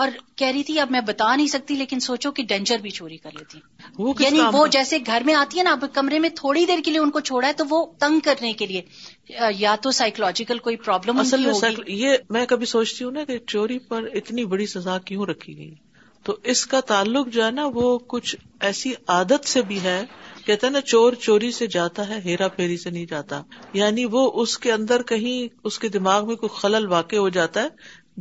اور 0.04 0.08
کہہ 0.36 0.46
رہی 0.46 0.62
تھی 0.70 0.78
اب 0.86 0.90
میں 0.90 1.00
بتا 1.06 1.34
نہیں 1.34 1.46
سکتی 1.54 1.74
لیکن 1.74 2.00
سوچو 2.08 2.32
کہ 2.38 2.42
ڈینجر 2.54 2.78
بھی 2.82 2.90
چوری 2.98 3.16
کر 3.26 3.30
لیتی 3.38 3.58
وہ 3.98 4.12
یعنی 4.20 4.69
جیسے 4.72 4.98
گھر 5.06 5.22
میں 5.26 5.34
آتی 5.34 5.58
ہے 5.58 5.62
نا 5.64 5.72
اب 5.78 5.84
کمرے 5.92 6.19
میں 6.19 6.28
تھوڑی 6.42 6.64
دیر 6.66 6.78
کے 6.84 6.90
لیے 6.90 7.00
ان 7.00 7.10
کو 7.10 7.20
چھوڑا 7.30 7.46
ہے 7.48 7.52
تو 7.56 7.64
وہ 7.70 7.84
تنگ 8.00 8.20
کرنے 8.24 8.52
کے 8.62 8.66
لیے 8.66 9.42
یا 9.58 9.76
تو 9.82 9.90
سائیکولوجیکل 10.02 10.58
کوئی 10.69 10.76
پرابلم 10.84 11.20
یہ 11.88 12.16
میں 12.38 12.44
کبھی 12.54 12.66
سوچتی 12.74 13.04
ہوں 13.04 13.12
نا 13.20 13.24
کہ 13.28 13.38
چوری 13.54 13.78
پر 13.92 14.06
اتنی 14.22 14.44
بڑی 14.56 14.66
سزا 14.76 14.98
کیوں 15.04 15.26
رکھی 15.30 15.56
گئی 15.58 15.72
تو 16.24 16.34
اس 16.52 16.66
کا 16.72 16.80
تعلق 16.88 17.28
جو 17.36 17.44
ہے 17.44 17.50
نا 17.50 17.64
وہ 17.74 17.86
کچھ 18.12 18.34
ایسی 18.69 18.92
عادت 19.14 19.48
سے 19.48 19.62
بھی 19.70 19.80
ہے 19.82 19.96
کہتے 20.46 20.66
ہیں 20.66 20.72
نا 20.72 20.80
چور 20.90 21.12
چوری 21.24 21.50
سے 21.56 21.66
جاتا 21.76 22.08
ہے 22.08 22.19
ہیرا 22.24 22.48
پھیری 22.56 22.76
سے 22.84 22.90
نہیں 22.90 23.06
جاتا 23.10 23.40
یعنی 23.78 24.04
وہ 24.14 24.30
اس 24.42 24.56
کے 24.64 24.72
اندر 24.72 25.02
کہیں 25.08 25.54
اس 25.70 25.78
کے 25.84 25.88
دماغ 25.96 26.26
میں 26.26 26.36
کوئی 26.44 26.58
خلل 26.60 26.86
واقع 26.92 27.16
ہو 27.16 27.28
جاتا 27.38 27.62
ہے 27.62 27.69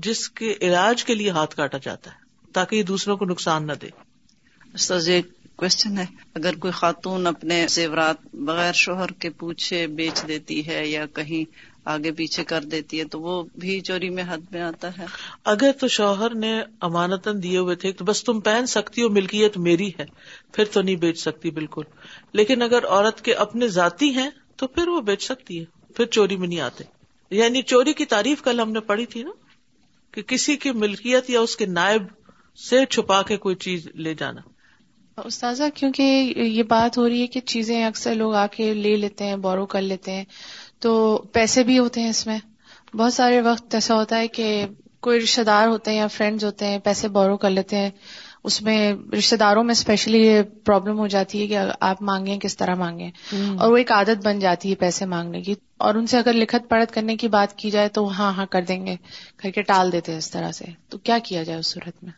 جس 0.07 0.29
کے 0.39 0.53
علاج 0.67 1.03
کے 1.05 1.15
لیے 1.15 1.29
ہاتھ 1.37 1.55
کاٹا 1.57 1.77
جاتا 1.85 2.11
ہے 2.11 2.49
تاکہ 2.57 2.75
یہ 2.75 2.83
دوسروں 2.93 3.17
کو 3.17 3.25
نقصان 3.35 3.67
نہ 3.67 3.73
دے 3.81 5.21
کوشچن 5.61 5.97
ہے 5.97 6.05
اگر 6.35 6.55
کوئی 6.59 6.71
خاتون 6.73 7.27
اپنے 7.27 7.55
زیورات 7.69 8.25
بغیر 8.45 8.71
شوہر 8.83 9.11
کے 9.23 9.29
پوچھے 9.41 9.85
بیچ 9.97 10.21
دیتی 10.27 10.55
ہے 10.67 10.79
یا 10.87 11.05
کہیں 11.15 11.43
آگے 11.93 12.11
پیچھے 12.17 12.43
کر 12.47 12.63
دیتی 12.71 12.99
ہے 12.99 13.03
تو 13.11 13.19
وہ 13.21 13.41
بھی 13.59 13.79
چوری 13.85 14.09
میں 14.17 14.23
حد 14.27 14.51
میں 14.51 14.61
آتا 14.61 14.89
ہے 14.97 15.05
اگر 15.53 15.71
تو 15.79 15.87
شوہر 15.97 16.35
نے 16.43 16.51
امانتن 16.87 17.41
دیے 17.43 17.57
ہوئے 17.57 17.75
تھے 17.83 17.91
تو 18.01 18.05
بس 18.05 18.23
تم 18.23 18.39
پہن 18.49 18.65
سکتی 18.73 19.01
ہو 19.03 19.09
ملکیت 19.09 19.57
میری 19.67 19.89
ہے 19.99 20.05
پھر 20.53 20.65
تو 20.73 20.81
نہیں 20.81 20.95
بیچ 21.05 21.19
سکتی 21.19 21.51
بالکل 21.51 21.83
لیکن 22.39 22.61
اگر 22.61 22.85
عورت 22.89 23.21
کے 23.25 23.33
اپنے 23.45 23.67
ذاتی 23.77 24.11
ہیں 24.17 24.29
تو 24.57 24.67
پھر 24.75 24.87
وہ 24.87 25.01
بیچ 25.09 25.25
سکتی 25.27 25.59
ہے 25.59 25.65
پھر 25.95 26.05
چوری 26.17 26.35
میں 26.37 26.47
نہیں 26.47 26.59
آتے 26.61 26.83
یعنی 27.35 27.61
چوری 27.71 27.93
کی 27.93 28.05
تعریف 28.13 28.41
کل 28.43 28.59
ہم 28.59 28.71
نے 28.71 28.79
پڑھی 28.91 29.05
تھی 29.13 29.23
نا 29.23 29.31
کہ 30.13 30.21
کسی 30.27 30.55
کی 30.63 30.71
ملکیت 30.85 31.29
یا 31.29 31.39
اس 31.41 31.55
کے 31.57 31.65
نائب 31.65 32.03
سے 32.69 32.85
چھپا 32.89 33.21
کے 33.27 33.37
کوئی 33.43 33.55
چیز 33.65 33.87
لے 34.05 34.13
جانا 34.19 34.41
استاذہ 35.25 35.63
کیونکہ 35.75 36.33
یہ 36.39 36.63
بات 36.69 36.97
ہو 36.97 37.07
رہی 37.07 37.21
ہے 37.21 37.27
کہ 37.33 37.39
چیزیں 37.51 37.83
اکثر 37.85 38.13
لوگ 38.15 38.33
آ 38.35 38.45
کے 38.51 38.73
لے 38.73 38.95
لیتے 38.97 39.23
ہیں 39.27 39.35
بورو 39.45 39.65
کر 39.73 39.81
لیتے 39.81 40.11
ہیں 40.15 40.23
تو 40.81 40.91
پیسے 41.33 41.63
بھی 41.63 41.77
ہوتے 41.79 42.01
ہیں 42.01 42.09
اس 42.09 42.25
میں 42.27 42.37
بہت 42.97 43.13
سارے 43.13 43.41
وقت 43.47 43.75
ایسا 43.75 43.95
ہوتا 43.95 44.17
ہے 44.19 44.27
کہ 44.37 44.45
کوئی 45.07 45.19
رشتے 45.19 45.43
دار 45.43 45.67
ہوتے 45.67 45.91
ہیں 45.91 45.97
یا 45.97 46.07
فرینڈز 46.13 46.43
ہوتے 46.45 46.67
ہیں 46.67 46.79
پیسے 46.87 47.07
بورو 47.17 47.35
کر 47.43 47.49
لیتے 47.49 47.77
ہیں 47.77 47.89
اس 48.49 48.61
میں 48.67 48.77
رشتے 49.17 49.35
داروں 49.37 49.63
میں 49.63 49.71
اسپیشلی 49.77 50.21
یہ 50.21 50.41
پرابلم 50.65 50.99
ہو 50.99 51.07
جاتی 51.15 51.41
ہے 51.41 51.47
کہ 51.47 51.57
آپ 51.89 52.01
مانگیں 52.09 52.37
کس 52.45 52.57
طرح 52.57 52.75
مانگیں 52.79 53.09
اور 53.31 53.71
وہ 53.71 53.77
ایک 53.77 53.91
عادت 53.97 54.23
بن 54.25 54.39
جاتی 54.45 54.69
ہے 54.69 54.75
پیسے 54.85 55.05
مانگنے 55.13 55.41
کی 55.47 55.55
اور 55.87 55.95
ان 55.95 56.07
سے 56.13 56.17
اگر 56.17 56.33
لکھت 56.33 56.69
پڑھت 56.69 56.93
کرنے 56.93 57.15
کی 57.23 57.27
بات 57.35 57.55
کی 57.57 57.69
جائے 57.75 57.89
تو 57.97 58.05
ہاں 58.19 58.31
ہاں 58.37 58.45
کر 58.55 58.63
دیں 58.71 58.85
گے 58.85 58.95
کر 59.43 59.49
کے 59.55 59.61
ٹال 59.71 59.91
دیتے 59.91 60.11
ہیں 60.11 60.19
اس 60.19 60.31
طرح 60.31 60.51
سے 60.59 60.65
تو 60.89 60.97
کیا 61.09 61.17
کیا 61.29 61.43
جائے 61.51 61.59
اس 61.59 61.67
صورت 61.73 62.03
میں 62.03 62.11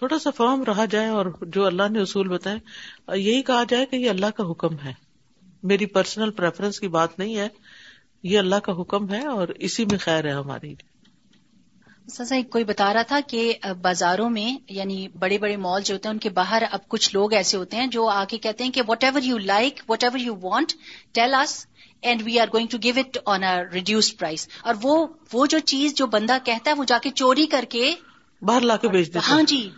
تھوڑا 0.00 0.18
سا 0.26 0.30
فارم 0.36 0.62
رہا 0.70 0.84
جائے 0.96 1.08
اور 1.18 1.26
جو 1.58 1.66
اللہ 1.66 1.88
نے 1.96 2.00
اصول 2.00 2.28
بتائے 2.36 3.18
یہی 3.20 3.42
کہا 3.50 3.62
جائے 3.68 3.86
کہ 3.86 3.96
یہ 4.04 4.10
اللہ 4.10 4.36
کا 4.40 4.50
حکم 4.50 4.76
ہے 4.84 4.92
میری 5.74 5.86
پرسنل 5.98 6.30
پریفرنس 6.40 6.80
کی 6.80 6.88
بات 6.96 7.18
نہیں 7.18 7.36
ہے 7.36 7.48
یہ 8.22 8.38
اللہ 8.38 8.60
کا 8.64 8.72
حکم 8.80 9.12
ہے 9.12 9.24
اور 9.32 9.48
اسی 9.66 9.84
میں 9.90 9.98
خیر 10.04 10.24
ہے 10.26 10.30
ہماری 10.32 10.74
سزا 12.12 12.36
ایک 12.36 12.48
کوئی 12.50 12.64
بتا 12.64 12.92
رہا 12.94 13.02
تھا 13.08 13.18
کہ 13.28 13.52
بازاروں 13.82 14.28
میں 14.30 14.52
یعنی 14.72 15.06
بڑے 15.18 15.38
بڑے 15.38 15.56
مال 15.64 15.82
جو 15.84 15.94
ہوتے 15.94 16.08
ہیں 16.08 16.12
ان 16.12 16.18
کے 16.20 16.30
باہر 16.38 16.62
اب 16.70 16.86
کچھ 16.94 17.10
لوگ 17.14 17.32
ایسے 17.40 17.56
ہوتے 17.56 17.76
ہیں 17.76 17.86
جو 17.96 18.06
آ 18.08 18.22
کے 18.28 18.38
کہتے 18.46 18.64
ہیں 18.64 18.70
کہ 18.72 18.82
whatever 19.04 19.22
you 19.22 19.38
like 19.38 19.82
whatever 20.04 20.18
you 20.20 20.34
want 20.42 20.72
tell 21.14 21.34
us 21.38 21.56
and 22.02 22.22
we 22.24 22.38
are 22.40 22.48
going 22.54 22.66
to 22.70 22.78
give 22.82 22.94
it 23.00 23.18
on 23.24 23.44
a 23.50 23.54
reduce 23.72 24.16
price 24.18 24.48
اور 24.62 24.74
وہ 24.82 24.96
وہ 25.32 25.46
جو 25.54 25.58
چیز 25.74 25.94
جو 25.96 26.06
بندہ 26.16 26.38
کہتا 26.44 26.70
ہے 26.70 26.76
وہ 26.76 26.84
جا 26.92 26.98
کے 27.02 27.10
چوری 27.14 27.46
کر 27.56 27.64
کے 27.70 27.94
باہر 28.48 28.60
لا 28.70 28.76
کے 28.76 28.88
دیتے 28.88 29.18
ہاں 29.28 29.42
جی 29.48 29.68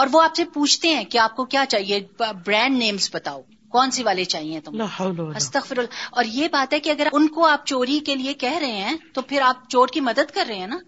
اور 0.00 0.06
وہ 0.12 0.22
آپ 0.22 0.34
سے 0.36 0.44
پوچھتے 0.54 0.88
ہیں 0.94 1.04
کہ 1.10 1.18
آپ 1.18 1.36
کو 1.36 1.44
کیا 1.56 1.64
چاہیے 1.68 2.00
برانڈ 2.46 2.78
نیمس 2.78 3.10
بتاؤ 3.14 3.40
کون 3.76 3.90
سی 3.94 4.02
والے 4.04 4.24
چاہیے 4.32 4.60
تم 4.64 4.82
اور 5.20 6.24
یہ 6.34 6.48
بات 6.52 6.72
ہے 6.74 6.78
کہ 6.86 6.90
اگر 6.90 7.08
ان 7.18 7.26
کو 7.38 7.46
آپ 7.46 7.64
چوری 7.70 7.98
کے 8.06 8.14
لیے 8.20 8.32
کہہ 8.42 8.58
رہے 8.60 8.84
ہیں 8.88 8.94
تو 9.14 9.22
پھر 9.32 9.40
آپ 9.48 9.68
چور 9.74 9.88
کی 9.96 10.00
مدد 10.08 10.30
کر 10.36 10.44
رہے 10.48 10.58
ہیں 10.60 10.66
نا 10.74 10.78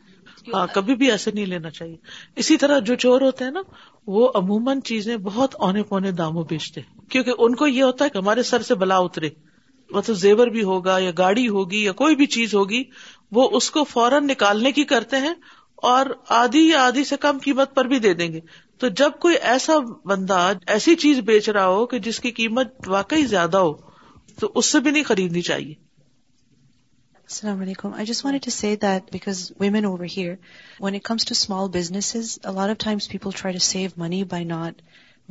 ہاں 0.53 0.67
کبھی 0.75 0.95
بھی 1.01 1.11
ایسے 1.11 1.31
نہیں 1.35 1.47
لینا 1.47 1.71
چاہیے 1.79 1.97
اسی 2.43 2.57
طرح 2.63 2.79
جو 2.91 2.95
چور 3.05 3.21
ہوتے 3.27 3.45
ہیں 3.45 3.51
نا 3.57 3.63
وہ 4.15 4.29
عموماً 4.41 4.81
چیزیں 4.91 5.17
بہت 5.27 5.55
اونے 5.67 5.83
پونے 5.91 6.11
داموں 6.21 6.45
بیچتے 6.53 6.81
ہیں 6.81 7.07
کیوںکہ 7.15 7.33
ان 7.47 7.55
کو 7.63 7.67
یہ 7.67 7.83
ہوتا 7.83 8.05
ہے 8.05 8.11
کہ 8.15 8.19
ہمارے 8.19 8.43
سر 8.53 8.63
سے 8.71 8.75
بلا 8.85 8.97
اترے 9.09 9.29
مطلب 9.97 10.17
زیور 10.23 10.47
بھی 10.57 10.63
ہوگا 10.71 10.99
یا 11.09 11.11
گاڑی 11.19 11.49
ہوگی 11.59 11.83
یا 11.85 11.93
کوئی 12.01 12.17
بھی 12.23 12.27
چیز 12.39 12.55
ہوگی 12.55 12.83
وہ 13.39 13.49
اس 13.61 13.71
کو 13.77 13.85
فوراً 13.93 14.27
نکالنے 14.33 14.73
کی 14.79 14.85
کرتے 14.95 15.17
ہیں 15.27 15.35
اور 15.93 16.07
آدھی 16.41 16.69
یا 16.69 16.85
آدھی 16.87 17.05
سے 17.13 17.17
کم 17.27 17.39
قیمت 17.43 17.75
پر 17.75 17.87
بھی 17.95 17.99
دے 18.09 18.13
دیں 18.23 18.33
گے 18.33 18.41
تو 18.81 18.89
جب 18.99 19.15
کوئی 19.21 19.37
ایسا 19.51 19.77
بندہ 20.09 20.37
ایسی 20.73 20.95
چیز 21.03 21.19
بیچ 21.27 21.49
رہا 21.49 21.67
ہو 21.67 21.85
کہ 21.93 21.99
جس 22.07 22.19
کی 22.25 22.31
قیمت 22.39 22.89
واقعی 22.95 23.25
زیادہ 23.31 23.57
ہو 23.67 23.73
تو 24.41 24.51
اس 24.59 24.67
سے 24.73 24.81
بھی 24.81 24.91
نہیں 24.91 25.03
خریدنی 25.05 25.41
چاہیے 25.49 25.73
السلام 27.31 27.61
علیکم 27.61 27.95
I 27.95 28.07
just 28.07 28.25
want 28.25 28.45
to 28.45 28.51
see 28.59 28.75
that 28.83 29.11
because 29.13 29.43
women 29.61 29.85
over 29.85 30.05
here 30.17 30.35
when 30.83 30.95
it 30.95 31.03
comes 31.09 31.25
to 31.29 31.33
small 31.41 31.69
business 31.79 32.17
a lot 32.51 32.71
of 32.71 32.77
times 32.85 33.09
people 33.11 33.31
try 33.41 33.57
to 33.57 33.65
save 33.69 33.89
money 34.05 34.23
by 34.35 34.45
not 34.53 34.83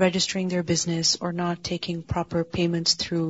registering 0.01 0.50
their 0.50 0.62
business 0.74 1.16
or 1.22 1.34
not 1.34 1.63
taking 1.70 2.01
proper 2.10 2.42
payments 2.58 2.98
through 3.06 3.24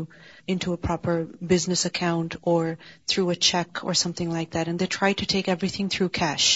in 0.50 0.58
to 0.64 0.74
a 0.74 0.78
proper 0.88 1.24
business 1.54 1.86
account 1.86 2.36
or 2.52 2.66
through 3.14 3.28
a 3.30 3.36
cheque 3.52 3.86
or 3.86 3.94
something 4.18 4.32
like 4.34 4.54
that 4.54 4.68
and 4.68 4.80
they 4.80 4.86
try 5.00 5.14
to 5.20 5.26
take 5.34 5.50
everything 5.76 5.88
through 5.98 6.08
cash 6.22 6.52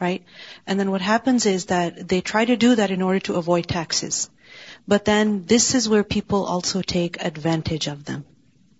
right? 0.00 0.24
And 0.66 0.80
then 0.80 0.90
what 0.90 1.02
happens 1.02 1.46
is 1.46 1.66
that 1.66 2.08
they 2.08 2.20
try 2.22 2.44
to 2.44 2.56
do 2.56 2.74
that 2.74 2.90
in 2.90 3.02
order 3.02 3.20
to 3.20 3.34
avoid 3.34 3.68
taxes. 3.68 4.30
But 4.88 5.04
then 5.04 5.44
this 5.44 5.74
is 5.74 5.88
where 5.88 6.02
people 6.02 6.44
also 6.44 6.82
take 6.82 7.22
advantage 7.22 7.86
of 7.86 8.04
them, 8.04 8.24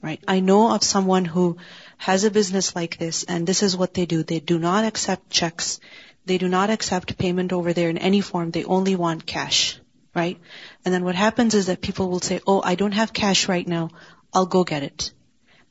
right? 0.03 0.23
I 0.27 0.41
know 0.41 0.73
of 0.75 0.83
someone 0.83 1.25
who 1.25 1.59
has 1.99 2.25
a 2.25 2.31
business 2.31 2.75
like 2.75 2.97
this, 2.99 3.23
and 3.25 3.47
this 3.47 3.63
is 3.63 3.77
what 3.77 3.93
they 3.95 4.07
do. 4.07 4.23
They 4.23 4.41
do 4.41 4.59
not 4.59 4.85
accept 4.85 5.29
checks. 5.31 5.79
They 6.25 6.39
do 6.39 6.49
not 6.49 6.71
accept 6.71 7.19
payment 7.19 7.53
over 7.53 7.75
there 7.75 7.91
in 7.91 7.99
any 7.99 8.23
form. 8.23 8.51
They 8.51 8.65
only 8.65 8.97
want 8.97 9.27
cash, 9.27 9.79
right? 10.15 10.39
And 10.85 10.95
then 10.95 11.05
what 11.05 11.15
happens 11.15 11.55
is 11.55 11.67
that 11.67 11.83
people 11.83 12.09
will 12.09 12.21
say, 12.21 12.41
oh, 12.47 12.63
I 12.65 12.75
don't 12.77 13.01
have 13.03 13.13
cash 13.13 13.49
right 13.49 13.69
now. 13.69 13.91
I'll 14.33 14.47
go 14.47 14.65
get 14.65 14.83
it. 14.83 15.13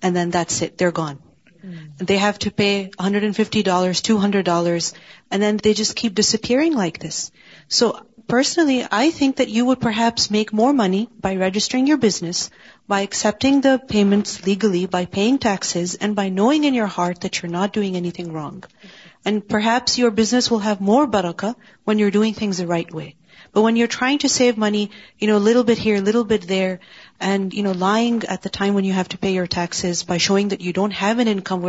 And 0.01 0.15
then 0.15 0.29
that's 0.29 0.61
it. 0.61 0.77
They're 0.77 0.91
gone. 0.91 1.17
Mm. 1.65 1.97
They 1.97 2.17
have 2.17 2.39
to 2.39 2.51
pay 2.51 2.89
$150, 2.97 3.23
$200, 3.63 4.93
and 5.31 5.41
then 5.41 5.57
they 5.57 5.73
just 5.73 5.95
keep 5.95 6.15
disappearing 6.15 6.73
like 6.73 6.99
this. 6.99 7.31
So 7.67 8.05
personally, 8.27 8.85
I 8.89 9.11
think 9.11 9.37
that 9.37 9.49
you 9.49 9.65
would 9.65 9.81
perhaps 9.81 10.31
make 10.31 10.53
more 10.53 10.73
money 10.73 11.09
by 11.19 11.35
registering 11.35 11.87
your 11.87 11.97
business, 11.97 12.49
by 12.87 13.01
accepting 13.01 13.61
the 13.61 13.79
payments 13.79 14.45
legally, 14.45 14.85
by 14.85 15.05
paying 15.05 15.37
taxes, 15.37 15.95
and 15.95 16.15
by 16.15 16.29
knowing 16.29 16.63
in 16.63 16.73
your 16.73 16.87
heart 16.87 17.21
that 17.21 17.41
you're 17.41 17.51
not 17.51 17.73
doing 17.73 17.95
anything 17.95 18.31
wrong. 18.31 18.63
And 19.25 19.45
perhaps 19.45 19.97
your 19.97 20.11
business 20.11 20.49
will 20.49 20.59
have 20.59 20.79
more 20.79 21.05
barakah 21.05 21.55
when 21.83 21.99
you're 21.99 22.11
doing 22.11 22.33
things 22.33 22.57
the 22.57 22.67
right 22.67 22.91
way. 22.91 23.15
But 23.51 23.63
when 23.63 23.75
you're 23.75 23.87
trying 23.87 24.19
to 24.19 24.29
save 24.29 24.57
money, 24.57 24.91
you 25.17 25.27
know, 25.27 25.37
a 25.37 25.47
little 25.49 25.63
bit 25.63 25.77
here, 25.77 25.97
a 25.97 26.01
little 26.01 26.23
bit 26.23 26.47
there, 26.47 26.79
and 27.27 27.53
you 27.53 27.63
know 27.63 27.71
lying 27.79 28.21
at 28.29 28.43
the 28.43 28.49
time 28.57 28.79
taxes 29.55 30.03
by 30.07 30.19
showing 30.25 30.51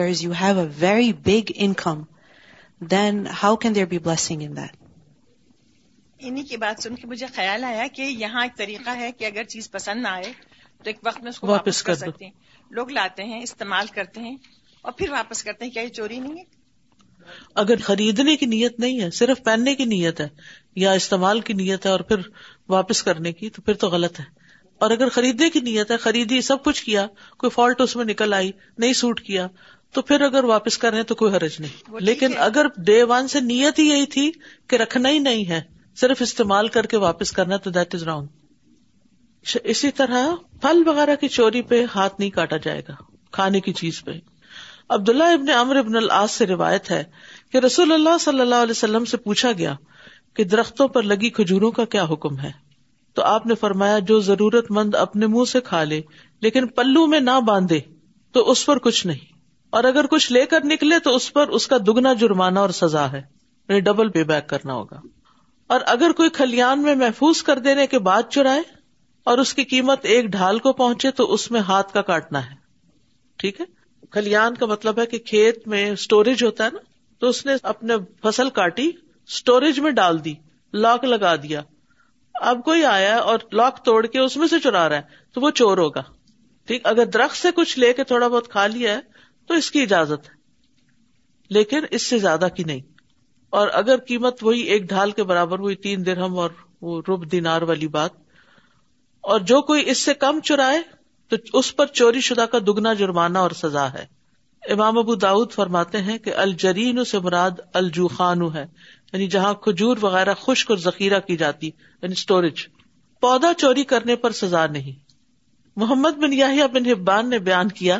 a 0.00 1.12
big 1.24 1.50
income 1.54 2.02
then 2.90 3.26
how 3.42 3.56
can 3.64 3.74
there 3.74 3.84
be 3.86 3.98
that 4.06 4.76
انہیں 6.28 6.44
کی 6.48 6.56
بات 6.62 6.82
سن 6.82 6.94
کے 6.96 7.06
مجھے 7.06 7.26
خیال 7.34 7.64
آیا 7.64 7.86
کہ 7.94 8.02
یہاں 8.02 8.42
ایک 8.44 8.56
طریقہ 8.56 8.90
ہے 8.96 9.10
کہ 9.18 9.24
اگر 9.26 9.44
چیز 9.54 9.70
پسند 9.70 10.02
نہ 10.02 10.08
آئے 10.08 10.32
تو 10.82 10.90
ایک 10.90 10.98
وقت 11.04 11.22
میں 11.22 11.30
اس 11.30 11.38
کو 11.40 11.46
واپس 11.46 11.82
کر 11.82 11.94
سکتے 12.00 12.24
ہیں 12.24 12.32
لوگ 12.78 12.90
لاتے 12.92 13.24
ہیں 13.30 13.40
استعمال 13.42 13.86
کرتے 13.94 14.20
ہیں 14.20 14.36
اور 14.82 14.92
پھر 14.98 15.10
واپس 15.12 15.42
کرتے 15.44 15.64
ہیں 15.64 15.72
کیا 15.72 15.82
یہ 15.82 15.88
چوری 16.00 16.18
نہیں 16.18 16.38
ہے 16.38 16.58
اگر 17.62 17.80
خریدنے 17.84 18.36
کی 18.36 18.46
نیت 18.46 18.78
نہیں 18.80 19.00
ہے 19.02 19.10
صرف 19.20 19.42
پہننے 19.44 19.74
کی 19.76 19.84
نیت 19.94 20.20
ہے 20.20 20.28
یا 20.84 20.92
استعمال 21.00 21.40
کی 21.48 21.52
نیت 21.62 21.86
ہے 21.86 21.90
اور 21.90 22.00
پھر 22.12 22.28
واپس 22.76 23.02
کرنے 23.02 23.32
کی 23.40 23.50
تو 23.56 23.62
پھر 23.62 23.74
تو 23.82 23.88
غلط 23.90 24.20
ہے 24.20 24.24
اور 24.84 24.90
اگر 24.90 25.08
خریدنے 25.14 25.48
کی 25.50 25.60
نیت 25.60 25.90
ہے 25.90 25.96
خریدی 26.02 26.40
سب 26.42 26.62
کچھ 26.64 26.82
کیا 26.84 27.06
کوئی 27.38 27.50
فالٹ 27.54 27.80
اس 27.80 27.94
میں 27.96 28.04
نکل 28.04 28.34
آئی 28.34 28.50
نہیں 28.84 28.92
سوٹ 29.00 29.20
کیا 29.22 29.46
تو 29.94 30.02
پھر 30.10 30.20
اگر 30.26 30.44
واپس 30.50 30.78
کریں 30.84 31.02
تو 31.10 31.14
کوئی 31.22 31.32
حرج 31.34 31.56
نہیں 31.60 32.00
لیکن 32.10 32.36
اگر 32.48 32.66
ڈے 32.86 33.02
ون 33.08 33.28
سے 33.28 33.40
نیت 33.50 33.78
ہی 33.78 33.84
یہی 33.88 34.06
تھی 34.14 34.30
کہ 34.70 34.76
رکھنا 34.82 35.08
ہی 35.10 35.18
نہیں 35.26 35.44
ہے 35.48 35.60
صرف 36.00 36.22
استعمال 36.22 36.68
کر 36.76 36.86
کے 36.92 36.96
واپس 37.04 37.32
کرنا 37.38 37.56
تو 37.66 37.70
دیٹ 37.78 37.94
از 37.94 38.02
رانگ 38.10 39.52
اسی 39.74 39.90
طرح 40.00 40.32
پھل 40.62 40.82
وغیرہ 40.86 41.14
کی 41.20 41.28
چوری 41.36 41.62
پہ 41.72 41.82
ہاتھ 41.94 42.14
نہیں 42.18 42.30
کاٹا 42.38 42.56
جائے 42.68 42.82
گا 42.88 42.94
کھانے 43.38 43.60
کی 43.66 43.72
چیز 43.82 44.02
پہ 44.04 44.12
عبد 44.96 45.08
اللہ 45.08 45.32
ابن 45.38 45.50
امر 45.58 45.76
ابن 45.82 45.96
العاص 45.96 46.30
سے 46.40 46.46
روایت 46.46 46.90
ہے 46.90 47.02
کہ 47.52 47.58
رسول 47.66 47.92
اللہ 47.92 48.18
صلی 48.20 48.40
اللہ 48.46 48.64
علیہ 48.66 48.76
وسلم 48.80 49.04
سے 49.12 49.16
پوچھا 49.28 49.52
گیا 49.58 49.74
کہ 50.36 50.44
درختوں 50.56 50.88
پر 50.96 51.02
لگی 51.12 51.30
کھجوروں 51.40 51.70
کا 51.80 51.84
کیا 51.96 52.04
حکم 52.10 52.38
ہے 52.40 52.50
تو 53.14 53.22
آپ 53.28 53.46
نے 53.46 53.54
فرمایا 53.60 53.98
جو 54.08 54.18
ضرورت 54.26 54.70
مند 54.70 54.94
اپنے 54.94 55.26
منہ 55.26 55.44
سے 55.52 55.60
کھا 55.68 55.82
لے 55.84 56.00
لیکن 56.42 56.66
پلو 56.76 57.06
میں 57.14 57.20
نہ 57.20 57.38
باندھے 57.46 57.80
تو 58.34 58.50
اس 58.50 58.64
پر 58.66 58.78
کچھ 58.86 59.06
نہیں 59.06 59.38
اور 59.78 59.84
اگر 59.84 60.06
کچھ 60.10 60.30
لے 60.32 60.44
کر 60.50 60.64
نکلے 60.64 60.98
تو 61.04 61.14
اس 61.16 61.32
پر 61.32 61.48
اس 61.58 61.66
کا 61.68 61.76
دگنا 61.86 62.12
جرمانہ 62.20 62.58
اور 62.58 62.70
سزا 62.78 63.10
ہے 63.12 63.18
یعنی 63.18 63.80
ڈبل 63.88 64.08
پے 64.10 64.24
بیک 64.30 64.48
کرنا 64.48 64.74
ہوگا 64.74 65.00
اور 65.74 65.80
اگر 65.86 66.12
کوئی 66.20 66.30
کھلیان 66.38 66.82
میں 66.82 66.94
محفوظ 67.02 67.42
کر 67.48 67.58
دینے 67.64 67.86
کے 67.86 67.98
بعد 68.08 68.30
چرائے 68.30 68.60
اور 69.30 69.38
اس 69.38 69.52
کی 69.54 69.64
قیمت 69.72 70.04
ایک 70.14 70.26
ڈھال 70.30 70.58
کو 70.66 70.72
پہنچے 70.80 71.10
تو 71.20 71.32
اس 71.32 71.50
میں 71.50 71.60
ہاتھ 71.68 71.92
کا 71.94 72.02
کاٹنا 72.10 72.44
ہے 72.50 72.54
ٹھیک 73.38 73.60
ہے 73.60 73.64
کھلیان 74.16 74.54
کا 74.62 74.66
مطلب 74.66 74.98
ہے 74.98 75.06
کہ 75.06 75.18
کھیت 75.26 75.66
میں 75.74 75.88
اسٹوریج 75.90 76.44
ہوتا 76.44 76.64
ہے 76.64 76.70
نا 76.74 76.78
تو 77.20 77.28
اس 77.28 77.44
نے 77.46 77.52
اپنے 77.74 77.94
فصل 78.24 78.50
کاٹی 78.58 78.88
اسٹوریج 78.90 79.80
میں 79.80 79.90
ڈال 80.00 80.24
دی 80.24 80.34
لاک 80.86 81.04
لگا 81.04 81.34
دیا 81.42 81.60
اب 82.48 82.60
کوئی 82.64 82.84
آیا 82.90 83.16
اور 83.30 83.38
لاک 83.52 83.84
توڑ 83.84 84.06
کے 84.06 84.18
اس 84.18 84.36
میں 84.36 84.46
سے 84.48 84.58
چرا 84.64 84.88
رہا 84.88 84.96
ہے 84.96 85.18
تو 85.34 85.40
وہ 85.40 85.50
چور 85.60 85.78
ہوگا 85.78 86.02
ٹھیک 86.66 86.86
اگر 86.86 87.06
درخت 87.16 87.36
سے 87.36 87.48
کچھ 87.56 87.78
لے 87.78 87.92
کے 87.94 88.04
تھوڑا 88.12 88.26
بہت 88.26 88.48
کھا 88.50 88.66
لیا 88.76 88.92
ہے 88.94 89.00
تو 89.48 89.54
اس 89.62 89.70
کی 89.70 89.82
اجازت 89.82 90.28
ہے 90.28 90.38
لیکن 91.54 91.84
اس 91.98 92.06
سے 92.06 92.18
زیادہ 92.18 92.48
کی 92.56 92.64
نہیں 92.66 92.80
اور 93.60 93.68
اگر 93.82 93.98
قیمت 94.08 94.42
وہی 94.44 94.60
ایک 94.74 94.88
ڈھال 94.88 95.10
کے 95.10 95.22
برابر 95.30 95.58
ہوئی 95.58 95.76
تین 95.86 96.06
درہم 96.06 96.38
اور 96.38 96.50
وہ 96.82 97.00
روب 97.08 97.30
دینار 97.32 97.62
والی 97.70 97.88
بات 97.98 98.10
اور 99.32 99.40
جو 99.50 99.60
کوئی 99.70 99.88
اس 99.90 100.04
سے 100.04 100.14
کم 100.24 100.38
چرائے 100.50 100.80
تو 101.30 101.36
اس 101.58 101.74
پر 101.76 101.86
چوری 102.00 102.20
شدہ 102.30 102.44
کا 102.52 102.58
دگنا 102.66 102.92
جرمانہ 103.00 103.38
اور 103.38 103.50
سزا 103.62 103.86
ہے 103.92 104.04
امام 104.72 104.98
ابو 104.98 105.14
داود 105.24 105.52
فرماتے 105.52 106.00
ہیں 106.08 106.16
کہ 106.24 106.34
الجرین 106.44 107.04
سے 107.12 107.18
مراد 107.26 107.60
الجوخانو 107.82 108.52
ہے 108.54 108.64
یعنی 109.12 109.26
جہاں 109.28 109.52
کھجور 109.62 109.96
وغیرہ 110.02 110.34
خشک 110.42 110.70
اور 110.70 110.78
ذخیرہ 110.78 111.18
کی 111.26 111.36
جاتی 111.36 111.66
یعنی 111.66 112.12
اسٹوریج 112.18 112.66
پودا 113.20 113.52
چوری 113.58 113.84
کرنے 113.92 114.16
پر 114.24 114.30
سزا 114.40 114.66
نہیں 114.74 114.98
محمد 115.80 116.18
بن 116.22 116.32
یاہیا 116.32 116.66
بن 116.74 116.86
حبان 116.90 117.28
نے 117.30 117.38
بیان 117.48 117.68
کیا 117.80 117.98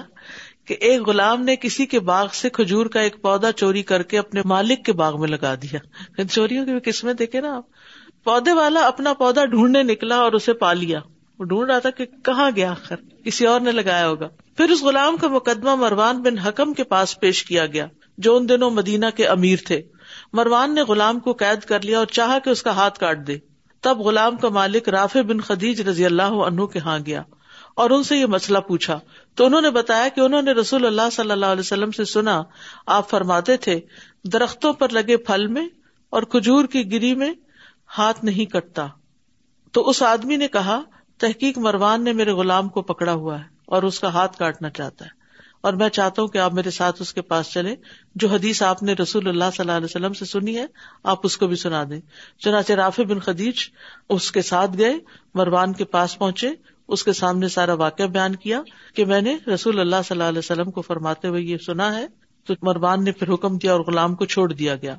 کہ 0.67 0.77
ایک 0.89 1.01
غلام 1.07 1.43
نے 1.45 1.55
کسی 1.61 1.87
کے 1.95 2.01
باغ 2.09 2.27
سے 2.41 2.49
کھجور 2.59 2.87
کا 2.97 3.01
ایک 3.01 3.21
پودا 3.23 3.53
چوری 3.63 3.83
کر 3.91 4.03
کے 4.13 4.19
اپنے 4.19 4.41
مالک 4.53 4.85
کے 4.85 4.93
باغ 5.03 5.21
میں 5.21 5.29
لگا 5.29 5.55
دیا 5.63 5.79
یعنی 6.19 6.27
چوریوں 6.29 6.67
کی 6.81 6.93
بھی 7.07 7.13
دیکھے 7.19 7.41
نا 7.41 7.55
آپ 7.57 8.25
پودے 8.25 8.53
والا 8.53 8.81
اپنا 8.87 9.13
پودا 9.19 9.45
ڈھونڈنے 9.55 9.83
نکلا 9.93 10.17
اور 10.25 10.33
اسے 10.39 10.53
پا 10.63 10.73
لیا 10.73 11.01
وہ 11.39 11.45
ڈھونڈ 11.53 11.71
رہا 11.71 11.79
تھا 11.85 11.91
کہ 11.99 12.07
کہاں 12.25 12.51
گیا 12.57 12.71
آخر 12.71 12.97
کسی 13.25 13.47
اور 13.47 13.61
نے 13.61 13.73
لگایا 13.73 14.09
ہوگا 14.09 14.29
پھر 14.57 14.71
اس 14.71 14.83
غلام 14.83 15.17
کا 15.21 15.29
مقدمہ 15.35 15.75
مروان 15.85 16.21
بن 16.23 16.39
حکم 16.47 16.73
کے 16.81 16.85
پاس 16.95 17.19
پیش 17.21 17.43
کیا 17.45 17.67
گیا 17.75 17.87
جو 18.27 18.37
ان 18.37 18.49
دنوں 18.49 18.71
مدینہ 18.71 19.07
کے 19.17 19.27
امیر 19.27 19.59
تھے 19.67 19.81
مروان 20.39 20.75
نے 20.75 20.83
غلام 20.89 21.19
کو 21.21 21.33
قید 21.39 21.65
کر 21.69 21.83
لیا 21.85 21.99
اور 21.99 22.07
چاہا 22.17 22.39
کہ 22.45 22.51
اس 22.51 22.63
کا 22.63 22.75
ہاتھ 22.77 22.99
کاٹ 23.01 23.27
دے 23.27 23.37
تب 23.87 24.01
غلام 24.09 24.37
کا 24.37 24.49
مالک 24.57 24.89
رافع 24.95 25.21
بن 25.31 25.41
خدیج 25.47 25.81
رضی 25.89 26.07
اللہ 26.07 26.35
عنہ 26.47 26.65
کے 26.73 26.79
ہاں 26.85 26.99
گیا 27.07 27.23
اور 27.83 27.91
ان 27.91 28.03
سے 28.03 28.17
یہ 28.17 28.27
مسئلہ 28.35 28.59
پوچھا 28.67 28.99
تو 29.37 29.45
انہوں 29.47 29.61
نے 29.61 29.71
بتایا 29.71 30.09
کہ 30.15 30.21
انہوں 30.21 30.43
نے 30.43 30.53
رسول 30.61 30.87
اللہ 30.87 31.11
صلی 31.13 31.31
اللہ 31.31 31.47
علیہ 31.57 31.61
وسلم 31.61 31.91
سے 31.99 32.05
سنا 32.13 32.41
آپ 32.97 33.09
فرماتے 33.11 33.57
تھے 33.67 33.79
درختوں 34.33 34.73
پر 34.83 34.93
لگے 34.93 35.17
پھل 35.31 35.47
میں 35.57 35.67
اور 36.19 36.23
کھجور 36.35 36.65
کی 36.73 36.91
گری 36.93 37.15
میں 37.17 37.33
ہاتھ 37.99 38.25
نہیں 38.25 38.51
کٹتا 38.53 38.87
تو 39.75 39.89
اس 39.89 40.03
آدمی 40.03 40.37
نے 40.37 40.49
کہا 40.59 40.81
تحقیق 41.21 41.59
مروان 41.69 42.05
نے 42.05 42.13
میرے 42.21 42.33
غلام 42.43 42.69
کو 42.77 42.83
پکڑا 42.93 43.13
ہوا 43.13 43.39
ہے 43.41 43.45
اور 43.75 43.83
اس 43.91 44.01
کا 44.01 44.13
ہاتھ 44.15 44.37
کاٹنا 44.39 44.71
چاہتا 44.81 45.05
ہے 45.05 45.19
اور 45.69 45.73
میں 45.81 45.89
چاہتا 45.97 46.23
ہوں 46.23 46.29
کہ 46.35 46.39
آپ 46.39 46.53
میرے 46.55 46.71
ساتھ 46.71 47.01
اس 47.03 47.13
کے 47.15 47.23
پاس 47.31 47.51
چلے 47.53 47.75
جو 48.23 48.29
حدیث 48.29 48.63
آپ 48.63 48.83
نے 48.83 48.93
رسول 49.03 49.29
اللہ 49.29 49.51
صلی 49.55 49.63
اللہ 49.65 49.77
علیہ 49.77 49.85
وسلم 49.85 50.13
سے 50.21 50.25
سنی 50.25 50.57
ہے 50.57 50.65
آپ 51.15 51.27
اس 51.27 51.37
کو 51.39 51.47
بھی 51.47 51.57
سنا 51.63 51.83
دیں 51.91 52.01
چنانچہ 52.45 52.73
رافع 52.81 53.03
بن 53.09 53.19
خدیج 53.27 53.69
اس 54.17 54.31
کے 54.33 54.43
ساتھ 54.53 54.77
گئے 54.79 54.95
مروان 55.41 55.73
کے 55.81 55.85
پاس 55.97 56.19
پہنچے 56.19 56.49
اس 56.95 57.05
کے 57.05 57.13
سامنے 57.13 57.49
سارا 57.57 57.73
واقعہ 57.83 58.07
بیان 58.15 58.35
کیا 58.45 58.61
کہ 58.95 59.05
میں 59.11 59.21
نے 59.23 59.37
رسول 59.55 59.81
اللہ 59.81 60.03
صلی 60.05 60.15
اللہ 60.17 60.29
علیہ 60.29 60.39
وسلم 60.39 60.71
کو 60.79 60.83
فرماتے 60.83 61.29
ہوئے 61.29 61.43
یہ 61.43 61.57
سنا 61.67 61.95
ہے 61.97 62.07
تو 62.47 62.55
مروان 62.67 63.05
نے 63.05 63.13
پھر 63.21 63.33
حکم 63.35 63.57
دیا 63.65 63.73
اور 63.73 63.81
غلام 63.87 64.15
کو 64.17 64.25
چھوڑ 64.35 64.53
دیا 64.53 64.77
گیا 64.83 64.95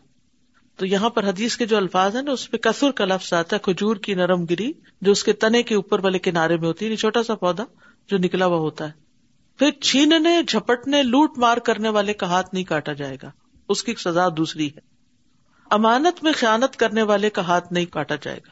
تو 0.80 0.86
یہاں 0.86 1.10
پر 1.15 1.24
حدیث 1.27 1.56
کے 1.58 1.65
جو 1.68 1.77
الفاظ 1.77 2.15
ہیں 2.15 2.22
نا 2.24 2.32
اس 2.32 2.50
پہ 2.51 2.58
کسر 2.68 2.91
کا 3.00 3.06
لفظ 3.06 3.34
آتا 3.34 3.56
ہے 3.56 3.62
کھجور 3.63 3.96
کی 4.06 4.13
نرم 4.20 4.46
گری 4.50 4.72
جو 5.08 5.12
اس 5.12 5.24
کے 5.24 5.34
تنے 5.46 5.63
کے 5.72 5.75
اوپر 5.75 6.03
والے 6.03 6.20
کنارے 6.27 6.58
میں 6.58 6.68
ہوتی 6.68 6.89
ہے 6.91 6.96
چھوٹا 6.96 7.24
سا 7.24 7.36
پودا 7.46 7.63
جو 8.12 8.18
نکلا 8.18 8.46
ہوا 8.46 8.58
ہوتا 8.68 8.88
ہے 8.88 9.00
چھیننے 9.82 10.41
جھپٹنے 10.48 11.01
لوٹ 11.03 11.38
مار 11.39 11.58
کرنے 11.65 11.89
والے 11.96 12.13
کا 12.13 12.30
ہاتھ 12.30 12.53
نہیں 12.53 12.63
کاٹا 12.63 12.94
جائے 13.01 13.18
گا 13.24 13.30
اس 13.74 13.84
کی 13.84 13.94
سزا 14.03 14.27
دوسری 14.38 14.68
ہے 14.75 14.89
امانت 15.75 16.24
میں 16.24 16.32
خیانت 16.38 16.75
کرنے 16.77 17.01
والے 17.12 17.30
کا 17.30 17.46
ہاتھ 17.48 17.72
نہیں 17.74 17.86
کاٹا 17.94 18.15
جائے 18.22 18.39
گا 18.48 18.51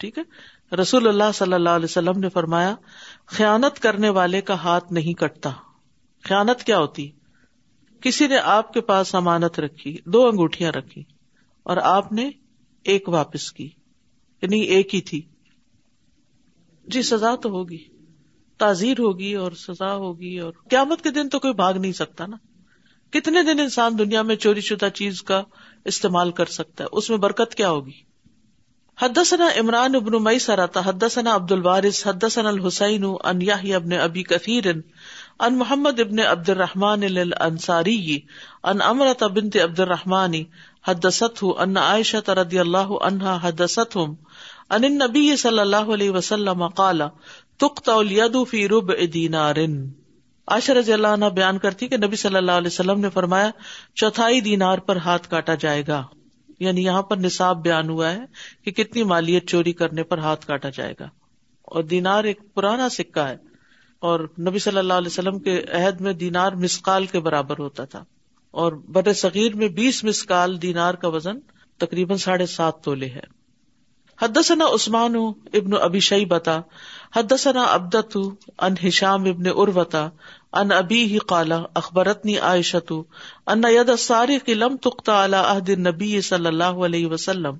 ٹھیک 0.00 0.18
ہے 0.18 0.76
رسول 0.80 1.08
اللہ 1.08 1.32
صلی 1.34 1.52
اللہ 1.54 1.70
علیہ 1.78 1.84
وسلم 1.90 2.18
نے 2.20 2.28
فرمایا 2.34 2.74
خیانت 3.36 3.78
کرنے 3.82 4.08
والے 4.18 4.40
کا 4.50 4.54
ہاتھ 4.62 4.92
نہیں 4.92 5.14
کٹتا 5.20 5.50
خیانت 6.28 6.62
کیا 6.64 6.78
ہوتی 6.78 7.08
کسی 8.02 8.26
نے 8.28 8.38
آپ 8.56 8.72
کے 8.72 8.80
پاس 8.90 9.14
امانت 9.14 9.60
رکھی 9.60 9.96
دو 10.12 10.26
انگوٹیاں 10.28 10.72
رکھی 10.72 11.02
اور 11.72 11.76
آپ 11.86 12.12
نے 12.12 12.28
ایک 12.92 13.08
واپس 13.08 13.50
کی 13.52 13.68
یعنی 14.42 14.60
ایک 14.76 14.94
ہی 14.94 15.00
تھی 15.10 15.20
جی 16.92 17.02
سزا 17.10 17.34
تو 17.42 17.48
ہوگی 17.50 17.78
تعزیر 18.62 19.00
ہوگی 19.02 19.32
اور 19.44 19.52
سزا 19.66 19.94
ہوگی 20.06 20.32
اور 20.46 20.52
قیامت 20.72 21.00
کے 21.04 21.10
دن 21.18 21.28
تو 21.34 21.38
کوئی 21.46 21.54
بھاگ 21.60 21.78
نہیں 21.84 21.92
سکتا 22.00 22.26
نا 22.34 22.36
کتنے 23.16 23.42
دن 23.46 23.60
انسان 23.62 23.98
دنیا 23.98 24.22
میں 24.28 24.36
چوری 24.42 24.60
شدہ 24.70 24.88
چیز 25.00 25.22
کا 25.30 25.42
استعمال 25.92 26.30
کر 26.40 26.52
سکتا 26.58 26.84
ہے 26.84 26.88
اس 27.00 27.10
میں 27.14 27.18
برکت 27.24 27.54
کیا 27.60 27.70
ہوگی 27.78 27.96
حدثنا 29.02 29.48
عمران 29.60 29.94
ابن 29.98 30.16
مئی 30.22 30.38
عبد 30.48 31.52
الوارث 31.52 32.00
الحسین 32.44 33.04
ان 33.10 33.42
یاہی 33.50 33.74
ابن 33.80 33.92
ابی 34.06 34.22
کثیر 34.34 34.66
ان 34.74 35.56
محمد 35.58 36.00
ابن 36.06 36.20
عبد 36.30 36.48
الرحمان 36.54 37.04
عبد 38.72 39.80
الرحمانی 39.84 40.42
حد 40.88 41.04
رضی 42.40 42.58
اللہ 42.64 42.92
ان 43.08 43.20
حد 43.44 43.60
صلی 43.76 45.58
اللہ 45.58 45.92
علیہ 45.96 46.10
وسلم 46.18 46.66
قال 46.82 47.00
فی 47.60 48.66
رب 48.68 48.90
رضی 50.76 50.92
اللہ 50.92 51.06
عنہ 51.16 51.24
بیان 51.34 51.58
کرتی 51.58 51.88
کہ 51.88 51.96
نبی 52.04 52.16
صلی 52.16 52.36
اللہ 52.36 52.52
علیہ 52.60 52.66
وسلم 52.72 53.00
نے 53.00 53.10
فرمایا 53.14 53.50
چوتھائی 54.02 54.40
دینار 54.46 54.78
پر 54.88 54.96
ہاتھ 55.04 55.28
کاٹا 55.30 55.54
جائے 55.64 55.82
گا 55.88 56.02
یعنی 56.66 56.84
یہاں 56.84 57.02
پر 57.10 57.16
نصاب 57.16 57.62
بیان 57.62 57.90
ہوا 57.90 58.10
ہے 58.14 58.18
کہ 58.64 58.70
کتنی 58.82 59.02
مالیت 59.12 59.48
چوری 59.48 59.72
کرنے 59.82 60.02
پر 60.12 60.18
ہاتھ 60.26 60.46
کاٹا 60.46 60.68
جائے 60.76 60.94
گا 61.00 61.08
اور 61.74 61.82
دینار 61.94 62.24
ایک 62.30 62.40
پرانا 62.54 62.88
سکہ 62.98 63.26
ہے 63.28 63.36
اور 64.10 64.20
نبی 64.46 64.58
صلی 64.58 64.78
اللہ 64.78 64.92
علیہ 65.02 65.12
وسلم 65.12 65.38
کے 65.40 65.60
عہد 65.78 66.00
میں 66.06 66.12
دینار 66.22 66.52
مسکال 66.62 67.06
کے 67.06 67.20
برابر 67.26 67.58
ہوتا 67.58 67.84
تھا 67.92 68.04
اور 68.62 68.72
بر 68.94 69.12
صغیر 69.18 69.54
میں 69.56 69.68
بیس 69.76 70.02
مسکال 70.04 70.60
دینار 70.62 70.94
کا 71.04 71.08
وزن 71.16 71.38
تقریباً 71.84 72.16
ساڑھے 72.24 72.46
سات 72.56 72.82
تولے 72.84 73.08
ہے 73.10 73.20
حد 74.22 74.36
ثنا 74.46 74.64
عثمان 74.74 75.14
ابن 75.58 75.72
ابی 75.82 76.00
شیبتا 76.08 76.52
حد 77.16 77.32
ثنا 77.44 77.62
ان 78.66 78.74
ہشام 78.86 79.24
ابن 79.30 79.46
اروتا 79.54 80.02
ان 80.60 80.72
ابی 80.72 80.98
ہی 81.12 81.18
قالا 81.32 81.58
اخبرت 81.80 82.24
نی 82.26 82.36
عیشت 82.50 82.92
صلی 83.98 84.52
اللہ 86.34 86.84
علیہ 86.84 87.06
وسلم 87.14 87.56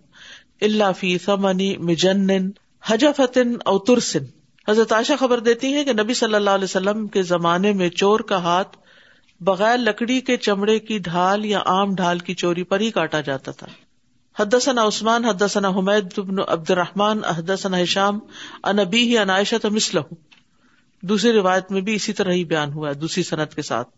اللہ 0.69 0.92
فی 0.99 1.14
مجنن 1.49 2.50
عنی 2.92 3.42
او 3.73 3.78
ترسن 3.90 4.33
حضرت 4.69 4.92
عائشہ 5.00 5.21
خبر 5.21 5.38
دیتی 5.50 5.75
ہے 5.75 5.85
کہ 5.85 5.92
نبی 6.02 6.14
صلی 6.25 6.35
اللہ 6.42 6.50
علیہ 6.61 6.73
وسلم 6.75 7.07
کے 7.19 7.23
زمانے 7.37 7.73
میں 7.83 7.88
چور 8.02 8.21
کا 8.33 8.42
ہاتھ 8.49 8.76
بغیر 9.50 9.78
لکڑی 9.78 10.21
کے 10.31 10.37
چمڑے 10.49 10.78
کی 10.90 10.99
ڈھال 11.11 11.45
یا 11.54 11.62
عام 11.76 11.95
ڈھال 12.02 12.19
کی 12.31 12.35
چوری 12.45 12.62
پر 12.75 12.81
ہی 12.81 12.90
کاٹا 13.00 13.21
جاتا 13.31 13.52
تھا 13.62 13.66
حدثنا 14.42 14.82
عثمان 14.87 15.26
حدثنا 15.28 15.68
حمید 15.75 16.14
بن 16.28 16.38
عبد 16.52 16.70
الرحمن 16.75 17.18
حدثنا 17.34 17.78
حشام 17.80 18.16
ان 18.70 18.78
ابی 18.85 19.00
ہی 19.11 19.16
ان 19.18 19.31
عائشہ 19.31 19.57
تو 19.62 19.70
مثلہ 19.70 20.00
دوسری 21.11 21.33
روایت 21.33 21.70
میں 21.72 21.81
بھی 21.88 21.94
اسی 21.98 22.12
طرح 22.20 22.33
ہی 22.38 22.42
بیان 22.52 22.72
ہوا 22.72 22.88
ہے 22.88 22.94
دوسری 23.02 23.22
صنعت 23.28 23.55
کے 23.55 23.62
ساتھ 23.68 23.88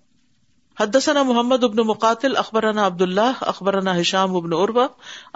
حدثنا 0.81 1.23
محمد 1.29 1.65
ابن 1.65 1.81
مقاتل 1.93 2.37
اخبرنا 2.43 2.89
اللہ 3.07 3.41
اخبرنا 3.55 3.93
حشام 4.01 4.37
ابن 4.43 4.53
عربا 4.59 4.85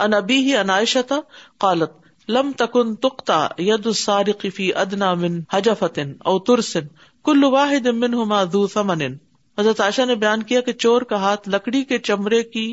ان 0.06 0.14
ابی 0.14 0.38
ہی 0.48 0.56
ان 0.64 0.70
عائشہ 0.76 1.18
قالت 1.66 1.96
لم 2.38 2.50
تکن 2.64 2.94
تقتا 3.08 3.38
ید 3.68 3.86
السارق 3.94 4.46
فی 4.56 4.68
ادنا 4.84 5.12
من 5.24 5.40
حجفتن 5.52 6.12
او 6.32 6.38
ترسن 6.50 6.92
کل 7.30 7.44
واحد 7.58 7.86
منہما 8.04 8.42
ذو 8.56 8.66
ثمنن 8.74 9.16
حضرت 9.62 9.80
عائشہ 9.88 10.06
نے 10.12 10.14
بیان 10.26 10.42
کیا 10.52 10.60
کہ 10.68 10.72
چور 10.86 11.02
کا 11.14 11.22
ہاتھ 11.26 11.48
لکڑی 11.56 11.82
کے 11.92 11.98
چمرے 12.10 12.42
کی 12.56 12.68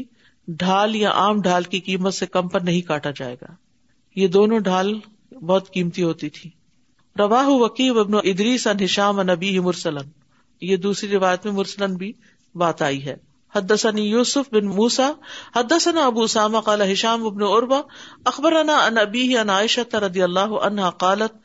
ڈھال 0.62 0.95
یا 0.95 1.12
عام 1.21 1.41
ڈھال 1.41 1.63
کی 1.69 1.79
قیمت 1.86 2.13
سے 2.13 2.25
کم 2.31 2.47
پر 2.47 2.60
نہیں 2.63 2.81
کاٹا 2.88 3.10
جائے 3.15 3.36
گا 3.41 3.53
یہ 4.19 4.27
دونوں 4.36 4.60
ڈھال 4.69 4.93
بہت 5.47 5.71
قیمتی 5.73 6.03
ہوتی 6.03 6.29
تھی 6.36 6.49
رواہ 7.19 7.47
وکیب 7.62 7.97
ابن 7.99 8.15
ادریس 8.23 8.67
ان 8.67 8.84
ہشام 8.84 9.21
نبی 9.31 9.58
مرسلن 9.60 10.10
یہ 10.62 10.75
دوسری 10.86 11.10
روایت 11.13 11.45
میں 11.45 11.53
مرسلن 11.53 11.95
بھی 12.03 12.12
بات 12.63 12.81
آئی 12.89 13.05
ہے 13.05 13.15
حدثني 13.55 14.01
يوسف 14.13 14.47
بن 14.53 14.65
موسى 14.69 15.55
حدثنا 15.58 16.05
ابو 16.08 16.23
سامة 16.31 16.60
قال 16.69 16.81
هشام 16.88 17.21
بن 17.36 17.43
عربة 17.49 18.25
اخبرنا 18.31 18.73
ان 18.88 18.97
ابيه 19.03 19.41
ان 19.43 19.49
عائشة 19.53 20.01
رضي 20.05 20.25
الله 20.25 20.60
عنها 20.63 20.97
قالت 21.03 21.38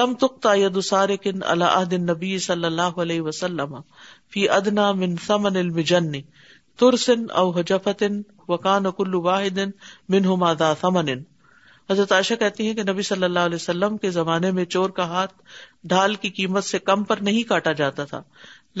لم 0.00 0.12
تقطع 0.24 0.52
يد 0.62 0.78
سارق 0.90 1.28
على 1.30 1.70
عهد 1.78 1.94
النبي 2.00 2.32
صلى 2.48 2.68
الله 2.72 3.00
عليه 3.04 3.20
وسلم 3.30 3.80
في 4.34 4.44
ادنى 4.56 4.92
من 5.04 5.16
ثمن 5.30 5.56
المجن 5.62 6.12
ترسن 6.82 7.20
او 7.40 7.50
حجفت 7.58 8.02
وکان 8.48 8.86
حضرت 11.90 12.12
عائشہ 12.12 12.34
کہتی 12.40 12.66
ہیں 12.66 12.74
کہ 12.74 12.82
نبی 12.90 13.02
صلی 13.08 13.24
اللہ 13.24 13.46
علیہ 13.48 13.54
وسلم 13.60 13.96
کے 14.04 14.10
زمانے 14.10 14.50
میں 14.58 14.64
چور 14.74 14.90
کا 14.98 15.04
ہاتھ 15.08 15.32
ڈھال 15.92 16.14
کی 16.22 16.28
قیمت 16.38 16.64
سے 16.64 16.78
کم 16.78 17.02
پر 17.10 17.16
نہیں 17.28 17.42
کاٹا 17.48 17.72
جاتا 17.80 18.04
تھا 18.12 18.20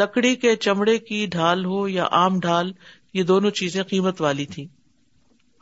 لکڑی 0.02 0.34
کے 0.44 0.54
چمڑے 0.66 0.96
کی 1.08 1.24
ڈھال 1.34 1.64
ہو 1.64 1.86
یا 1.88 2.06
عام 2.20 2.38
ڈھال 2.46 2.70
یہ 3.14 3.22
دونوں 3.32 3.50
چیزیں 3.60 3.82
قیمت 3.90 4.20
والی 4.22 4.46
تھی 4.54 4.66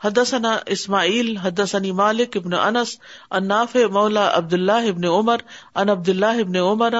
حد 0.04 0.18
ثنا 0.26 0.56
اسماعیل 0.76 1.36
حد 1.42 1.60
ثنی 1.68 1.90
مالک 2.02 2.36
ابن 2.36 2.54
انس 2.60 2.96
اناف 3.40 3.76
مولا 3.92 4.28
عبد 4.38 4.52
اللہ 4.60 4.88
ابن 4.92 5.04
عمر 5.16 5.40
ان 5.74 5.90
عبد 5.90 6.08
اللہ 6.08 6.40
ابن 6.46 6.56
عمر 6.62 6.94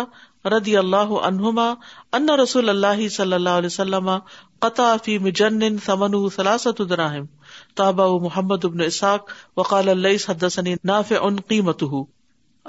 ردی 0.57 0.77
اللہ 0.77 1.11
عنہما 1.27 1.73
ان 2.17 2.29
رسول 2.43 2.69
اللہ 2.69 3.09
صلی 3.19 3.35
اللہ 3.35 3.59
علیہ 3.63 3.67
وسلم 3.77 4.11
قطع 4.63 4.89
فیم 5.05 5.27
جن 5.39 5.79
سمن 5.85 6.13
سلاسۃہ 6.35 7.01
تابا 7.79 8.05
محمد 8.27 8.65
ابن 8.65 8.83
قیمته 11.47 12.03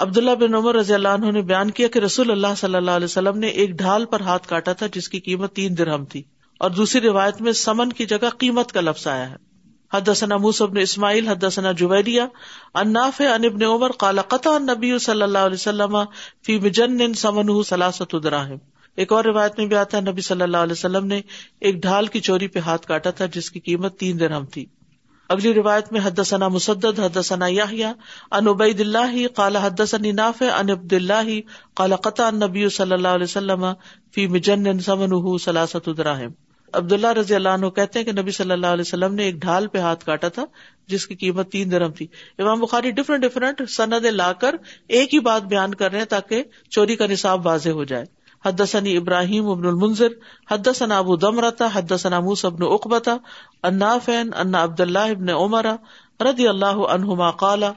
عبداللہ 0.06 0.36
بن 0.44 0.56
عمر 0.60 0.76
رضی 0.76 0.94
اللہ 0.98 1.18
عنہ 1.18 1.32
نے 1.36 1.42
بیان 1.52 1.72
کیا 1.80 1.88
کہ 1.96 2.00
رسول 2.08 2.32
اللہ 2.36 2.56
صلی 2.64 2.76
اللہ 2.82 2.98
علیہ 3.02 3.10
وسلم 3.12 3.38
نے 3.46 3.54
ایک 3.64 3.76
ڈھال 3.84 4.06
پر 4.16 4.22
ہاتھ 4.30 4.48
کاٹا 4.54 4.74
تھا 4.82 4.88
جس 4.94 5.10
کی 5.16 5.20
قیمت 5.28 5.54
تین 5.62 5.78
درہم 5.78 6.06
تھی 6.16 6.24
اور 6.66 6.72
دوسری 6.80 7.02
روایت 7.08 7.42
میں 7.48 7.52
سمن 7.62 7.94
کی 8.00 8.06
جگہ 8.16 8.30
قیمت 8.46 8.72
کا 8.78 8.82
لفظ 8.82 9.08
آیا 9.16 9.30
ہے 9.30 9.36
حد 9.98 10.10
ثنا 10.24 10.38
موس 10.48 10.62
ابن 10.70 10.78
اسماعیل 10.88 11.30
ان 11.30 12.98
ابن 13.04 13.64
عمر 13.72 13.92
کالا 14.06 14.22
قطع 14.36 14.58
نبی 14.72 14.98
صلی 15.10 15.24
اللہ 15.30 15.52
علیہ 15.52 15.64
وسلم 15.64 15.98
فیم 16.46 16.72
سمنه 16.82 17.14
سمن 17.26 17.54
سلاسۃہم 17.74 18.58
ایک 19.02 19.12
اور 19.14 19.24
روایت 19.26 19.58
میں 19.60 19.66
بھی 19.68 19.76
آتا 19.76 19.98
ہے 19.98 20.02
نبی 20.10 20.22
صلی 20.22 20.42
اللہ 20.42 20.58
علیہ 20.68 20.72
وسلم 20.78 21.06
نے 21.08 21.22
ایک 21.70 21.76
ڈھال 21.82 22.08
کی 22.16 22.20
چوری 22.28 22.48
پہ 22.56 22.60
ہاتھ 22.66 22.86
کاٹا 22.88 23.12
تھا 23.20 23.26
جس 23.34 23.50
کی 23.52 23.60
قیمت 23.70 23.98
تین 24.00 24.20
درہم 24.20 24.46
تھی 24.56 24.66
اگلی 25.34 25.54
روایت 25.54 25.92
میں 25.94 26.02
حد 26.04 26.20
ثنا 26.26 26.48
حد 27.04 27.18
ثنا 27.26 27.46
یاہیا 27.48 27.92
عبید 28.40 28.80
اللہ 28.82 29.18
کالا 29.36 29.66
حد 29.66 29.82
ثنی 29.88 30.12
ناف 30.20 30.44
ان 30.56 30.70
عبد 30.72 30.94
اللہ 30.94 31.30
کالا 31.78 31.96
قطع 32.08 32.28
الدراہم 35.86 36.32
عبد 36.76 36.92
اللہ 36.92 37.12
رضی 37.20 37.36
اللہ 37.36 37.50
عنہ 37.58 37.70
کہتے 37.70 38.00
ہیں 38.00 38.06
کہ 38.06 38.12
نبی 38.22 38.32
صلی 38.38 38.52
اللہ 38.52 38.76
علیہ 38.78 38.84
وسلم 38.88 39.14
نے 39.16 39.24
ایک 39.24 39.36
ڈھال 39.42 39.68
پہ 39.74 39.80
ہاتھ 39.80 40.06
کاٹا 40.06 40.28
تھا 40.38 40.44
جس 40.94 41.08
کی 41.08 41.16
قیمت 41.16 41.52
تین 41.52 41.72
درم 41.72 41.92
تھی 42.00 42.08
امام 42.40 42.60
بخاری 42.60 42.92
ڈفرینٹ 43.02 43.24
ڈفرینٹ 43.24 43.62
سند 43.70 44.06
لا 44.12 44.32
کر 44.46 44.56
ایک 45.00 45.14
ہی 45.14 45.20
بات 45.30 45.44
بیان 45.56 45.74
کر 45.84 45.92
رہے 45.92 46.00
ہیں 46.00 46.06
تاکہ 46.16 46.44
چوری 46.70 46.96
کا 47.04 47.08
نصاب 47.12 47.46
واضح 47.48 47.70
ہو 47.70 47.84
جائے 47.94 48.06
حد 48.46 48.62
ثنی 48.70 48.96
ابراہیم 48.98 49.48
ابن 49.50 49.66
المنظر 49.68 50.14
حد 50.52 50.68
ثنا 50.76 50.98
ابو 51.00 51.16
دمرتا 51.26 51.68
حد 51.74 51.92
ثنا 52.00 52.20
موس 52.26 52.44
ابن 52.46 52.64
اقبتا 52.70 53.16
انافین 53.70 54.34
انا 54.44 54.64
عبد 54.64 54.80
اللہ 54.86 55.12
ابن 55.12 55.30
عمر 55.36 55.66
رضی 56.30 56.48
اللہ 56.48 56.82
عنہما 56.96 57.30
قالا 57.44 57.72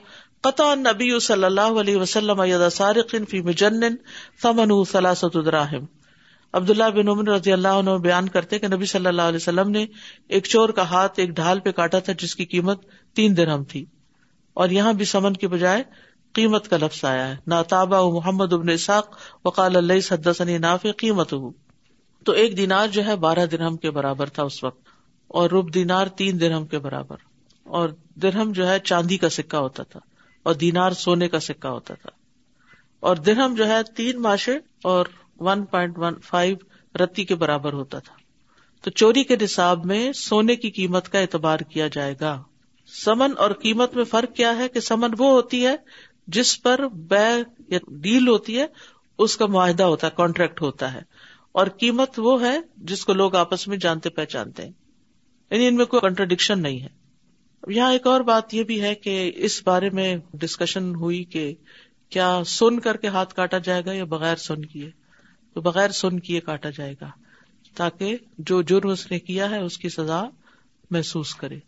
قطع 0.46 0.74
نبی 0.80 1.18
صلی 1.26 1.44
اللہ 1.44 1.78
علیہ 1.80 1.96
وسلم 2.00 2.42
یدا 2.46 2.70
سارق 2.78 3.14
فی 3.30 3.40
مجن 3.50 3.82
ثمن 4.42 4.72
ثلاثۃ 4.92 5.36
عبد 6.58 6.70
اللہ 6.70 6.90
بن 6.96 7.08
عمر 7.08 7.28
رضی 7.30 7.52
اللہ 7.52 7.78
عنہ 7.82 7.90
بیان 8.02 8.28
کرتے 8.34 8.58
کہ 8.58 8.68
نبی 8.74 8.84
صلی 8.94 9.06
اللہ 9.06 9.30
علیہ 9.32 9.42
وسلم 9.42 9.70
نے 9.70 9.84
ایک 10.36 10.44
چور 10.54 10.68
کا 10.80 10.88
ہاتھ 10.90 11.20
ایک 11.20 11.30
ڈھال 11.40 11.60
پہ 11.66 11.72
کاٹا 11.80 11.98
تھا 12.08 12.12
جس 12.24 12.34
کی 12.36 12.44
قیمت 12.54 12.84
تین 13.16 13.36
درہم 13.36 13.64
تھی 13.72 13.84
اور 14.64 14.68
یہاں 14.80 14.92
بھی 15.00 15.04
سمن 15.16 15.32
کے 15.44 15.48
بجائے 15.54 15.82
قیمت 16.36 16.66
کا 16.70 16.76
لفظ 16.80 17.04
آیا 17.10 17.26
ہے 17.28 17.36
نہ 17.50 17.60
تابا 17.68 17.98
محمد 18.16 18.52
ابن 18.52 18.76
ساک 18.86 19.14
وقال 19.44 19.78
قیمت 21.02 21.32
ہو 21.32 21.50
تو 22.28 22.32
ایک 22.40 22.56
دینار 22.56 22.88
جو 22.96 23.04
ہے 23.06 23.14
بارہ 23.24 23.44
درہم 23.52 23.76
کے 23.84 23.90
برابر 23.98 24.32
تھا 24.38 24.42
اس 24.50 24.62
وقت 24.64 24.88
اور 25.40 25.50
روب 25.54 25.72
دینار 25.74 26.06
تین 26.18 26.40
درہم 26.40 26.66
کے 26.72 26.78
برابر 26.88 27.22
اور 27.78 27.88
درہم 28.22 28.52
جو 28.58 28.66
ہے 28.68 28.78
چاندی 28.90 29.16
کا 29.22 29.28
سکا 29.36 29.58
ہوتا 29.66 29.82
تھا 29.94 30.00
اور 30.48 30.54
دینار 30.64 30.96
سونے 31.04 31.28
کا 31.34 31.40
سکا 31.46 31.70
ہوتا 31.76 31.94
تھا 32.02 32.10
اور 33.08 33.22
درہم 33.28 33.54
جو 33.62 33.66
ہے 33.70 33.78
تین 34.00 34.20
ماشے 34.26 34.56
اور 34.92 35.12
ون 35.48 35.64
پوائنٹ 35.72 35.98
ون 36.04 36.18
فائیو 36.32 37.00
رتی 37.04 37.24
کے 37.30 37.34
برابر 37.46 37.72
ہوتا 37.82 37.98
تھا 38.08 38.14
تو 38.84 38.90
چوری 39.02 39.24
کے 39.32 39.36
نصاب 39.40 39.84
میں 39.92 40.02
سونے 40.24 40.56
کی 40.64 40.70
قیمت 40.80 41.08
کا 41.14 41.18
اعتبار 41.20 41.66
کیا 41.72 41.88
جائے 41.98 42.14
گا 42.20 42.34
سمن 43.02 43.32
اور 43.44 43.50
قیمت 43.64 43.94
میں 43.96 44.04
فرق 44.10 44.34
کیا 44.34 44.56
ہے 44.58 44.68
کہ 44.74 44.80
سمن 44.88 45.14
وہ 45.18 45.30
ہوتی 45.32 45.64
ہے 45.66 45.74
جس 46.34 46.62
پر 46.62 46.84
بے 47.10 47.26
یا 47.70 47.78
ڈیل 48.02 48.28
ہوتی 48.28 48.58
ہے 48.58 48.66
اس 49.24 49.36
کا 49.36 49.46
معاہدہ 49.56 49.82
ہوتا 49.90 50.06
ہے 50.06 50.12
کانٹریکٹ 50.16 50.62
ہوتا 50.62 50.92
ہے 50.92 51.00
اور 51.58 51.66
قیمت 51.80 52.18
وہ 52.22 52.40
ہے 52.42 52.56
جس 52.88 53.04
کو 53.06 53.12
لوگ 53.12 53.34
آپس 53.36 53.66
میں 53.68 53.76
جانتے 53.82 54.08
پہچانتے 54.20 54.62
ہیں 54.62 54.70
یعنی 55.50 55.66
ان 55.66 55.76
میں 55.76 55.84
کوئی 55.92 56.00
کنٹرڈکشن 56.08 56.62
نہیں 56.62 56.80
ہے 56.82 57.74
یہاں 57.74 57.92
ایک 57.92 58.06
اور 58.06 58.20
بات 58.30 58.54
یہ 58.54 58.64
بھی 58.64 58.80
ہے 58.82 58.94
کہ 58.94 59.14
اس 59.46 59.60
بارے 59.66 59.90
میں 59.98 60.14
ڈسکشن 60.40 60.94
ہوئی 60.94 61.22
کہ 61.34 61.52
کیا 62.14 62.26
سن 62.46 62.78
کر 62.80 62.96
کے 63.04 63.08
ہاتھ 63.16 63.34
کاٹا 63.34 63.58
جائے 63.68 63.82
گا 63.86 63.92
یا 63.92 64.04
بغیر 64.16 64.36
سن 64.48 64.64
کیے 64.64 64.90
تو 65.54 65.60
بغیر 65.62 65.90
سن 66.00 66.20
کیے 66.26 66.40
کاٹا 66.50 66.70
جائے 66.76 66.94
گا 67.00 67.10
تاکہ 67.76 68.16
جو 68.50 68.60
جرم 68.72 68.88
اس 68.90 69.10
نے 69.10 69.18
کیا 69.20 69.50
ہے 69.50 69.58
اس 69.62 69.78
کی 69.78 69.88
سزا 69.96 70.22
محسوس 70.90 71.34
کرے 71.34 71.58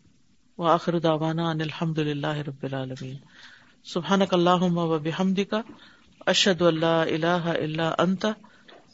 وہ 0.59 0.68
آخرا 0.71 1.16
الحمد 1.62 1.99
للہ 1.99 2.37
رب 2.47 2.64
العالمین 2.71 3.16
سبحان 3.90 4.22
اللہ 4.37 4.64
و 4.81 4.96
بحمد 5.05 5.38
کا 5.51 5.61
اشد 6.33 6.62
اللہ 6.70 7.05
اللہ 7.14 7.46
اللہ 7.53 7.92
انتا 8.05 8.31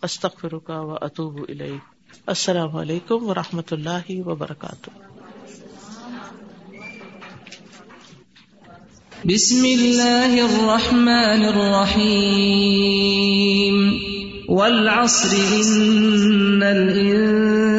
استخر 0.09 0.57
کا 0.67 0.79
و 0.81 0.95
اطوب 1.07 1.39
الع 1.49 1.69
السلام 2.35 2.77
علیکم 2.83 3.29
و 3.29 3.35
رحمۃ 3.41 3.73
اللہ 3.79 4.13
وبرکاتہ 4.29 4.91
بسم 9.35 9.67
اللہ 9.73 10.37
الرحمن 10.47 11.45
الرحیم 11.53 12.03
والعصر 14.59 15.35
ان 15.41 16.63
الانسان 16.73 17.34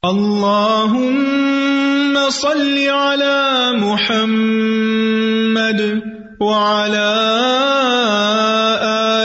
اللهم 0.01 2.13
صل 2.33 2.77
على 2.89 3.39
محمد 3.77 5.81
وعلى 6.41 7.13